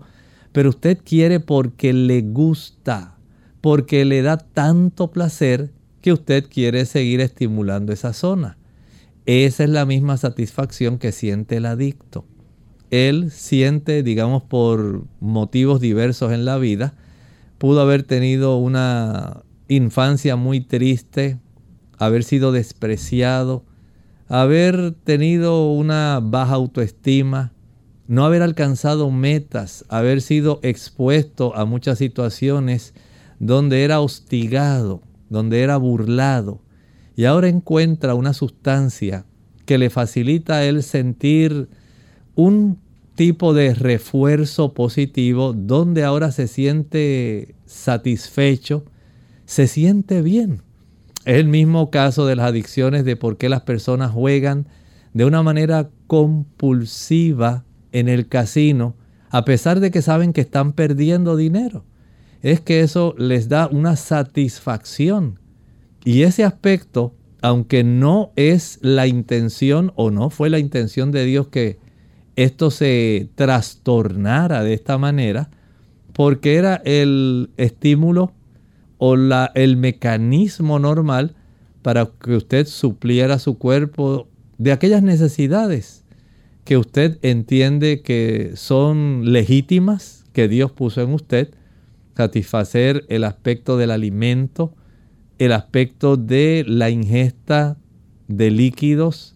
[0.52, 3.16] pero usted quiere porque le gusta,
[3.62, 8.58] porque le da tanto placer que usted quiere seguir estimulando esa zona.
[9.28, 12.26] Esa es la misma satisfacción que siente el adicto.
[12.90, 16.96] Él siente, digamos, por motivos diversos en la vida,
[17.60, 21.38] pudo haber tenido una infancia muy triste,
[22.06, 23.64] haber sido despreciado,
[24.28, 27.54] haber tenido una baja autoestima,
[28.08, 32.94] no haber alcanzado metas, haber sido expuesto a muchas situaciones
[33.40, 36.62] donde era hostigado, donde era burlado,
[37.16, 39.26] y ahora encuentra una sustancia
[39.66, 41.70] que le facilita a él sentir
[42.36, 42.80] un
[43.16, 48.86] tipo de refuerzo positivo donde ahora se siente satisfecho,
[49.46, 50.62] se siente bien.
[51.26, 54.68] Es el mismo caso de las adicciones de por qué las personas juegan
[55.14, 58.96] de una manera compulsiva en el casino
[59.30, 61.86] a pesar de que saben que están perdiendo dinero.
[62.44, 65.40] Es que eso les da una satisfacción.
[66.06, 71.48] Y ese aspecto, aunque no es la intención o no fue la intención de Dios
[71.48, 71.80] que
[72.36, 75.50] esto se trastornara de esta manera,
[76.12, 78.34] porque era el estímulo
[79.06, 79.18] o
[79.56, 81.36] el mecanismo normal
[81.82, 86.06] para que usted supliera su cuerpo de aquellas necesidades
[86.64, 91.54] que usted entiende que son legítimas, que Dios puso en usted,
[92.16, 94.74] satisfacer el aspecto del alimento,
[95.38, 97.76] el aspecto de la ingesta
[98.30, 99.36] de líquidos,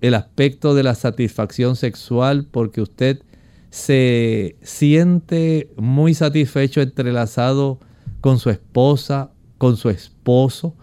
[0.00, 3.22] el aspecto de la satisfacción sexual, porque usted
[3.70, 7.78] se siente muy satisfecho entrelazado
[8.24, 10.74] con su esposa, con su esposo,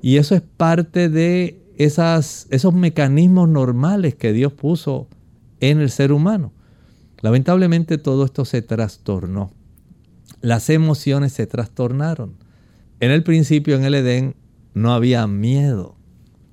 [0.00, 5.08] y eso es parte de esas, esos mecanismos normales que Dios puso
[5.58, 6.52] en el ser humano.
[7.22, 9.50] Lamentablemente todo esto se trastornó.
[10.42, 12.36] Las emociones se trastornaron.
[13.00, 14.36] En el principio, en el Edén,
[14.72, 15.96] no había miedo.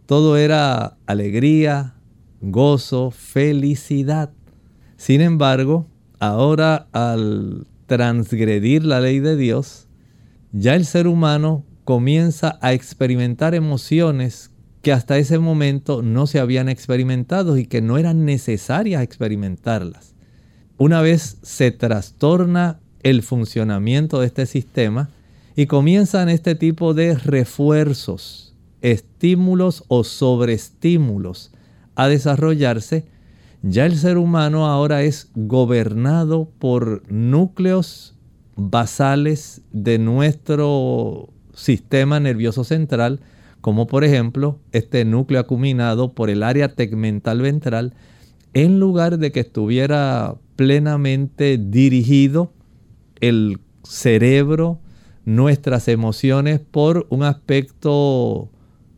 [0.08, 1.94] Todo era alegría,
[2.42, 4.32] gozo, felicidad.
[4.98, 5.86] Sin embargo,
[6.18, 9.90] ahora al transgredir la ley de Dios,
[10.54, 14.52] ya el ser humano comienza a experimentar emociones
[14.84, 20.14] que hasta ese momento no se habían experimentado y que no eran necesarias experimentarlas.
[20.78, 25.10] Una vez se trastorna el funcionamiento de este sistema
[25.56, 31.52] y comienzan este tipo de refuerzos, estímulos o sobreestímulos
[31.96, 33.06] a desarrollarse,
[33.62, 38.14] ya el ser humano ahora es gobernado por núcleos
[38.56, 43.20] basales de nuestro sistema nervioso central,
[43.62, 47.94] como por ejemplo este núcleo acuminado por el área tegmental ventral,
[48.54, 52.52] en lugar de que estuviera plenamente dirigido
[53.20, 54.80] el cerebro,
[55.26, 58.50] nuestras emociones por un aspecto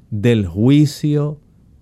[0.10, 1.40] del juicio,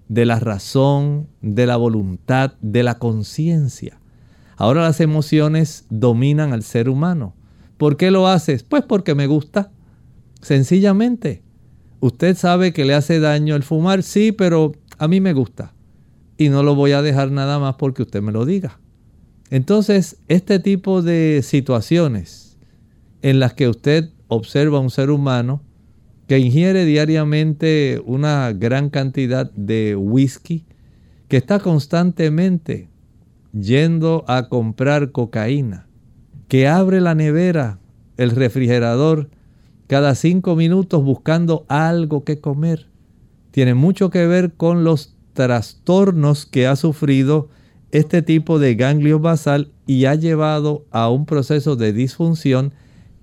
[0.09, 3.99] de la razón, de la voluntad, de la conciencia.
[4.57, 7.33] Ahora las emociones dominan al ser humano.
[7.83, 8.63] ¿Por qué lo haces?
[8.63, 9.69] Pues porque me gusta.
[10.41, 11.43] Sencillamente.
[11.99, 15.73] Usted sabe que le hace daño el fumar, sí, pero a mí me gusta.
[16.37, 18.79] Y no lo voy a dejar nada más porque usted me lo diga.
[19.49, 22.57] Entonces, este tipo de situaciones
[23.21, 25.61] en las que usted observa a un ser humano
[26.29, 30.63] que ingiere diariamente una gran cantidad de whisky,
[31.27, 32.87] que está constantemente
[33.51, 35.89] yendo a comprar cocaína,
[36.53, 37.79] que abre la nevera,
[38.15, 39.27] el refrigerador,
[39.87, 42.89] cada cinco minutos buscando algo que comer.
[43.49, 47.49] Tiene mucho que ver con los trastornos que ha sufrido
[47.89, 52.71] este tipo de ganglio basal y ha llevado a un proceso de disfunción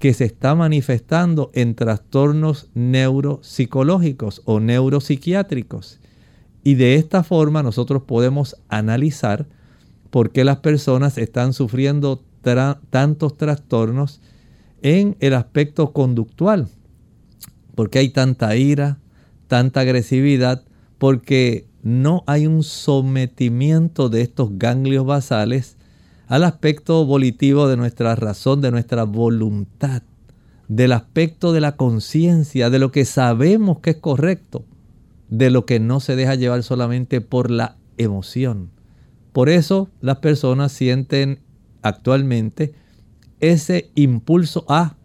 [0.00, 6.00] que se está manifestando en trastornos neuropsicológicos o neuropsiquiátricos.
[6.64, 9.46] Y de esta forma nosotros podemos analizar
[10.10, 14.20] por qué las personas están sufriendo tantos trastornos
[14.82, 16.68] en el aspecto conductual.
[17.74, 18.98] ¿Por qué hay tanta ira,
[19.48, 20.64] tanta agresividad?
[21.00, 25.78] porque no hay un sometimiento de estos ganglios basales
[26.26, 30.02] al aspecto volitivo de nuestra razón, de nuestra voluntad,
[30.68, 34.66] del aspecto de la conciencia, de lo que sabemos que es correcto,
[35.30, 38.68] de lo que no se deja llevar solamente por la emoción.
[39.32, 41.40] Por eso las personas sienten
[41.82, 42.74] actualmente
[43.40, 44.96] ese impulso a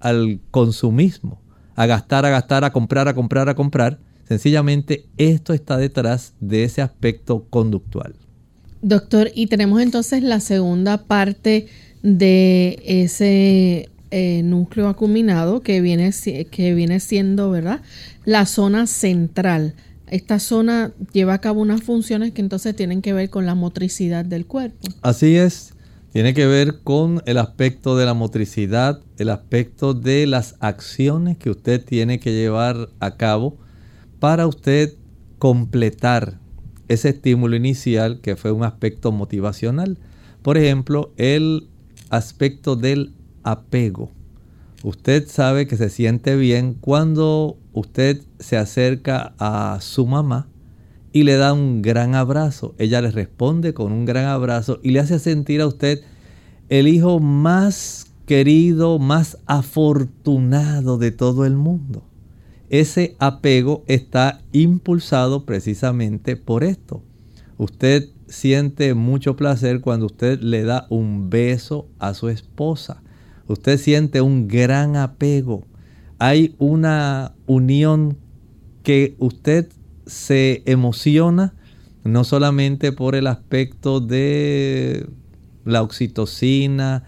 [0.00, 1.40] al consumismo,
[1.74, 3.98] a gastar, a gastar, a comprar, a comprar, a comprar.
[4.26, 8.14] Sencillamente esto está detrás de ese aspecto conductual.
[8.82, 11.66] Doctor, y tenemos entonces la segunda parte
[12.02, 16.12] de ese eh, núcleo acuminado que viene,
[16.50, 17.80] que viene siendo, ¿verdad?
[18.24, 19.74] La zona central.
[20.06, 24.24] Esta zona lleva a cabo unas funciones que entonces tienen que ver con la motricidad
[24.24, 24.88] del cuerpo.
[25.02, 25.74] Así es,
[26.12, 31.50] tiene que ver con el aspecto de la motricidad, el aspecto de las acciones que
[31.50, 33.58] usted tiene que llevar a cabo
[34.18, 34.94] para usted
[35.38, 36.38] completar
[36.88, 39.98] ese estímulo inicial que fue un aspecto motivacional.
[40.42, 41.68] Por ejemplo, el
[42.08, 44.10] aspecto del apego.
[44.82, 50.48] Usted sabe que se siente bien cuando usted se acerca a su mamá
[51.12, 52.74] y le da un gran abrazo.
[52.78, 56.02] Ella le responde con un gran abrazo y le hace sentir a usted
[56.68, 62.02] el hijo más querido, más afortunado de todo el mundo.
[62.68, 67.02] Ese apego está impulsado precisamente por esto.
[67.56, 73.02] Usted siente mucho placer cuando usted le da un beso a su esposa.
[73.46, 75.64] Usted siente un gran apego.
[76.18, 78.18] Hay una unión
[78.82, 79.68] que usted
[80.08, 81.54] se emociona
[82.04, 85.06] no solamente por el aspecto de
[85.64, 87.04] la oxitocina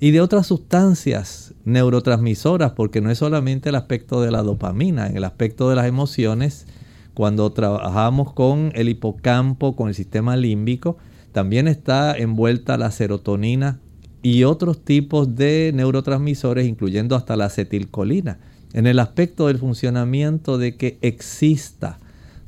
[0.00, 5.16] y de otras sustancias neurotransmisoras, porque no es solamente el aspecto de la dopamina, en
[5.16, 6.66] el aspecto de las emociones,
[7.14, 10.98] cuando trabajamos con el hipocampo, con el sistema límbico,
[11.32, 13.80] también está envuelta la serotonina
[14.22, 18.38] y otros tipos de neurotransmisores, incluyendo hasta la acetilcolina,
[18.72, 21.98] en el aspecto del funcionamiento de que exista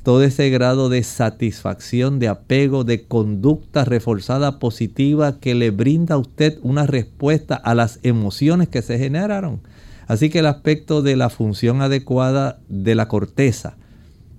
[0.07, 6.17] todo ese grado de satisfacción, de apego, de conducta reforzada positiva que le brinda a
[6.17, 9.59] usted una respuesta a las emociones que se generaron.
[10.07, 13.75] Así que el aspecto de la función adecuada de la corteza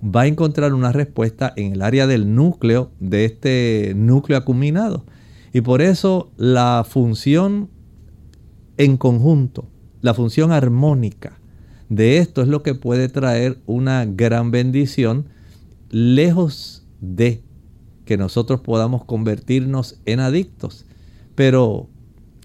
[0.03, 5.05] va a encontrar una respuesta en el área del núcleo de este núcleo acuminado.
[5.53, 7.69] Y por eso la función
[8.77, 9.69] en conjunto,
[10.01, 11.37] la función armónica
[11.89, 15.25] de esto es lo que puede traer una gran bendición
[15.89, 17.43] lejos de
[18.05, 20.85] que nosotros podamos convertirnos en adictos,
[21.35, 21.89] pero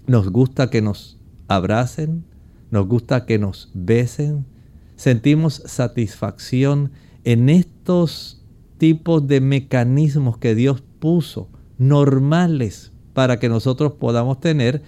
[0.07, 1.17] nos gusta que nos
[1.47, 2.23] abracen,
[2.71, 4.45] nos gusta que nos besen,
[4.95, 6.91] sentimos satisfacción
[7.23, 8.43] en estos
[8.77, 14.81] tipos de mecanismos que Dios puso normales para que nosotros podamos tener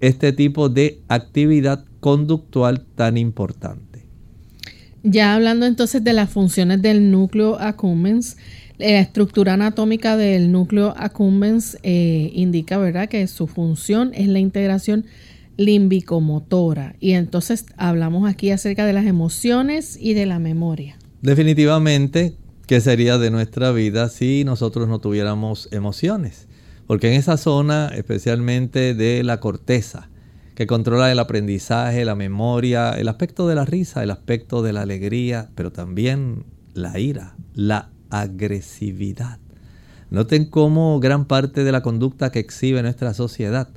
[0.00, 3.85] este tipo de actividad conductual tan importante.
[5.08, 8.36] Ya hablando entonces de las funciones del núcleo accumbens,
[8.76, 15.06] la estructura anatómica del núcleo accumbens eh, indica, ¿verdad?, que su función es la integración
[15.58, 16.96] límbico-motora.
[16.98, 20.98] Y entonces hablamos aquí acerca de las emociones y de la memoria.
[21.22, 22.34] Definitivamente,
[22.66, 26.48] ¿qué sería de nuestra vida si nosotros no tuviéramos emociones?
[26.88, 30.08] Porque en esa zona, especialmente de la corteza,
[30.56, 34.82] que controla el aprendizaje, la memoria, el aspecto de la risa, el aspecto de la
[34.82, 39.38] alegría, pero también la ira, la agresividad.
[40.08, 43.68] Noten cómo gran parte de la conducta que exhibe nuestra sociedad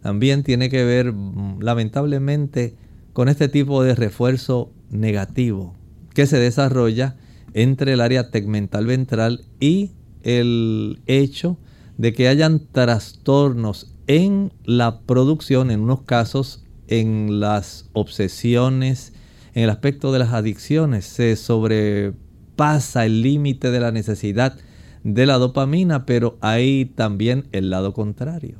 [0.00, 2.76] también tiene que ver mm, lamentablemente
[3.12, 5.74] con este tipo de refuerzo negativo
[6.14, 7.16] que se desarrolla
[7.52, 9.90] entre el área tegmental ventral y
[10.22, 11.58] el hecho
[11.96, 19.12] de que hayan trastornos en la producción, en unos casos, en las obsesiones,
[19.54, 24.56] en el aspecto de las adicciones, se sobrepasa el límite de la necesidad
[25.04, 28.56] de la dopamina, pero hay también el lado contrario,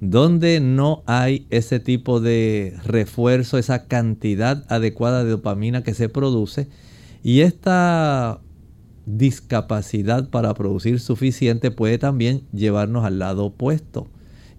[0.00, 6.68] donde no hay ese tipo de refuerzo, esa cantidad adecuada de dopamina que se produce,
[7.22, 8.40] y esta
[9.06, 14.08] discapacidad para producir suficiente puede también llevarnos al lado opuesto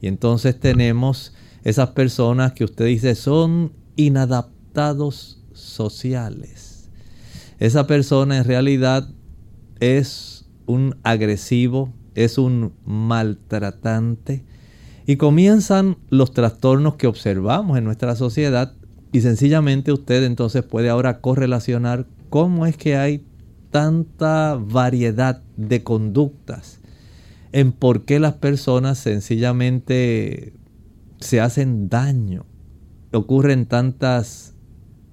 [0.01, 1.33] y entonces tenemos
[1.63, 6.89] esas personas que usted dice son inadaptados sociales.
[7.59, 9.07] Esa persona en realidad
[9.79, 14.43] es un agresivo, es un maltratante.
[15.05, 18.73] Y comienzan los trastornos que observamos en nuestra sociedad
[19.11, 23.25] y sencillamente usted entonces puede ahora correlacionar cómo es que hay
[23.71, 26.80] tanta variedad de conductas,
[27.51, 30.53] en por qué las personas sencillamente
[31.19, 32.45] se hacen daño,
[33.11, 34.55] ocurren tantas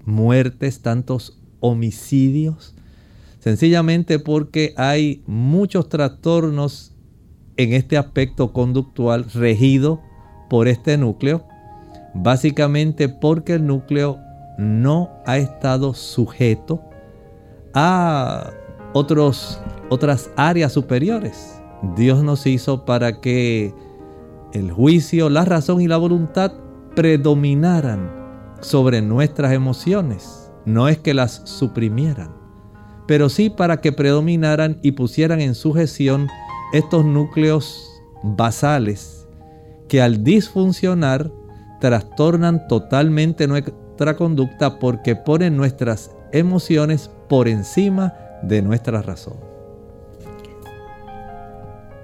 [0.05, 2.75] muertes, tantos homicidios,
[3.41, 6.95] sencillamente porque hay muchos trastornos
[7.57, 10.01] en este aspecto conductual regido
[10.49, 11.45] por este núcleo,
[12.15, 14.19] básicamente porque el núcleo
[14.59, 16.83] no ha estado sujeto
[17.75, 18.51] a
[18.95, 19.61] otros,
[19.91, 21.58] otras áreas superiores.
[21.97, 23.75] Dios nos hizo para que
[24.53, 26.53] el juicio, la razón y la voluntad
[26.95, 28.11] predominaran
[28.61, 30.51] sobre nuestras emociones.
[30.65, 32.35] No es que las suprimieran,
[33.07, 36.29] pero sí para que predominaran y pusieran en sujeción
[36.73, 37.89] estos núcleos
[38.23, 39.27] basales
[39.89, 41.31] que al disfuncionar
[41.81, 48.13] trastornan totalmente nuestra conducta porque ponen nuestras emociones por encima
[48.43, 49.48] de nuestra razón.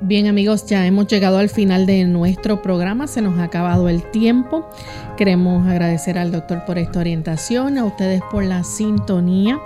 [0.07, 4.03] Bien amigos, ya hemos llegado al final de nuestro programa, se nos ha acabado el
[4.11, 4.69] tiempo.
[5.17, 9.59] Queremos agradecer al doctor por esta orientación, a ustedes por la sintonía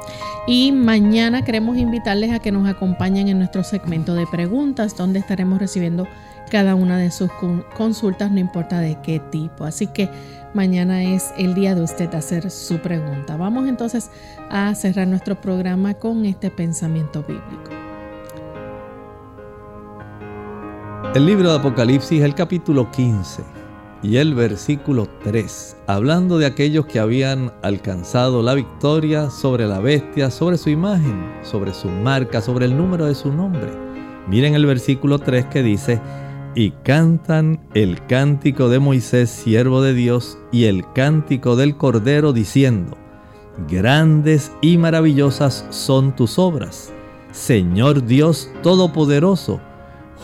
[0.46, 5.58] y mañana queremos invitarles a que nos acompañen en nuestro segmento de preguntas donde estaremos
[5.58, 6.06] recibiendo
[6.52, 7.32] cada una de sus
[7.76, 9.64] consultas, no importa de qué tipo.
[9.64, 10.08] Así que
[10.54, 13.36] mañana es el día de usted hacer su pregunta.
[13.36, 14.08] Vamos entonces
[14.50, 17.87] a cerrar nuestro programa con este pensamiento bíblico.
[21.14, 23.44] El libro de Apocalipsis, el capítulo 15
[24.02, 30.30] y el versículo 3, hablando de aquellos que habían alcanzado la victoria sobre la bestia,
[30.30, 33.70] sobre su imagen, sobre su marca, sobre el número de su nombre.
[34.28, 36.00] Miren el versículo 3 que dice,
[36.56, 42.96] y cantan el cántico de Moisés, siervo de Dios, y el cántico del Cordero, diciendo,
[43.68, 46.92] Grandes y maravillosas son tus obras,
[47.30, 49.60] Señor Dios Todopoderoso,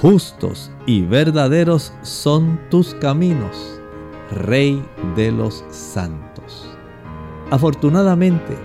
[0.01, 3.81] justos y verdaderos son tus caminos,
[4.31, 4.83] Rey
[5.17, 6.67] de los santos.
[7.51, 8.57] Afortunadamente,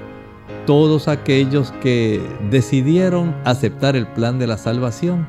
[0.65, 5.27] todos aquellos que decidieron aceptar el plan de la salvación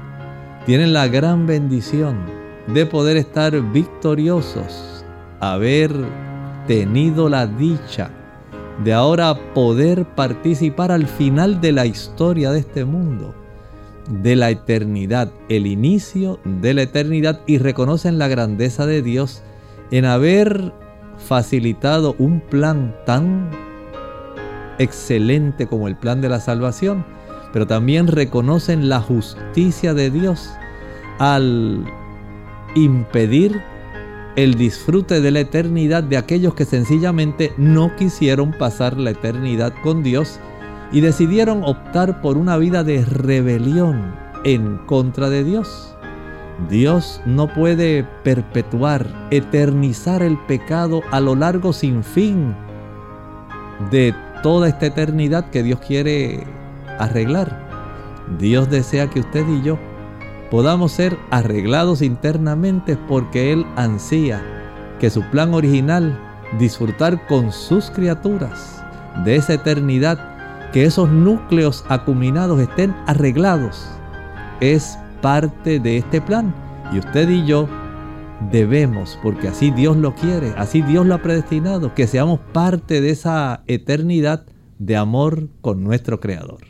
[0.67, 2.17] tienen la gran bendición
[2.67, 5.05] de poder estar victoriosos,
[5.41, 5.93] haber
[6.67, 8.11] tenido la dicha
[8.85, 13.35] de ahora poder participar al final de la historia de este mundo
[14.11, 19.43] de la eternidad, el inicio de la eternidad y reconocen la grandeza de Dios
[19.91, 20.73] en haber
[21.17, 23.51] facilitado un plan tan
[24.79, 27.05] excelente como el plan de la salvación,
[27.53, 30.51] pero también reconocen la justicia de Dios
[31.19, 31.85] al
[32.75, 33.61] impedir
[34.37, 40.03] el disfrute de la eternidad de aquellos que sencillamente no quisieron pasar la eternidad con
[40.03, 40.41] Dios
[40.93, 44.15] y decidieron optar por una vida de rebelión
[44.45, 45.95] en contra de Dios.
[46.69, 52.55] Dios no puede perpetuar, eternizar el pecado a lo largo sin fin
[53.91, 56.47] de toda esta eternidad que Dios quiere
[56.99, 57.69] arreglar.
[58.39, 59.79] Dios desea que usted y yo
[60.51, 64.43] podamos ser arreglados internamente porque Él ansía
[64.99, 66.19] que su plan original,
[66.59, 68.85] disfrutar con sus criaturas
[69.25, 70.30] de esa eternidad
[70.73, 73.89] que esos núcleos acuminados estén arreglados
[74.61, 76.55] es parte de este plan.
[76.93, 77.69] Y usted y yo
[78.51, 83.11] debemos, porque así Dios lo quiere, así Dios lo ha predestinado, que seamos parte de
[83.11, 84.47] esa eternidad
[84.79, 86.61] de amor con nuestro Creador.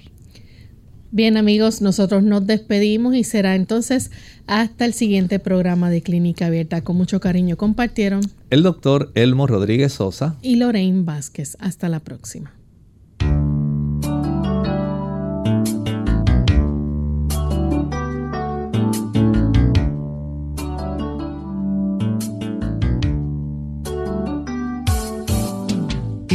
[1.12, 4.12] Bien amigos, nosotros nos despedimos y será entonces
[4.46, 6.82] hasta el siguiente programa de Clínica Abierta.
[6.82, 8.20] Con mucho cariño compartieron
[8.50, 11.56] el doctor Elmo Rodríguez Sosa y Lorraine Vázquez.
[11.58, 12.54] Hasta la próxima.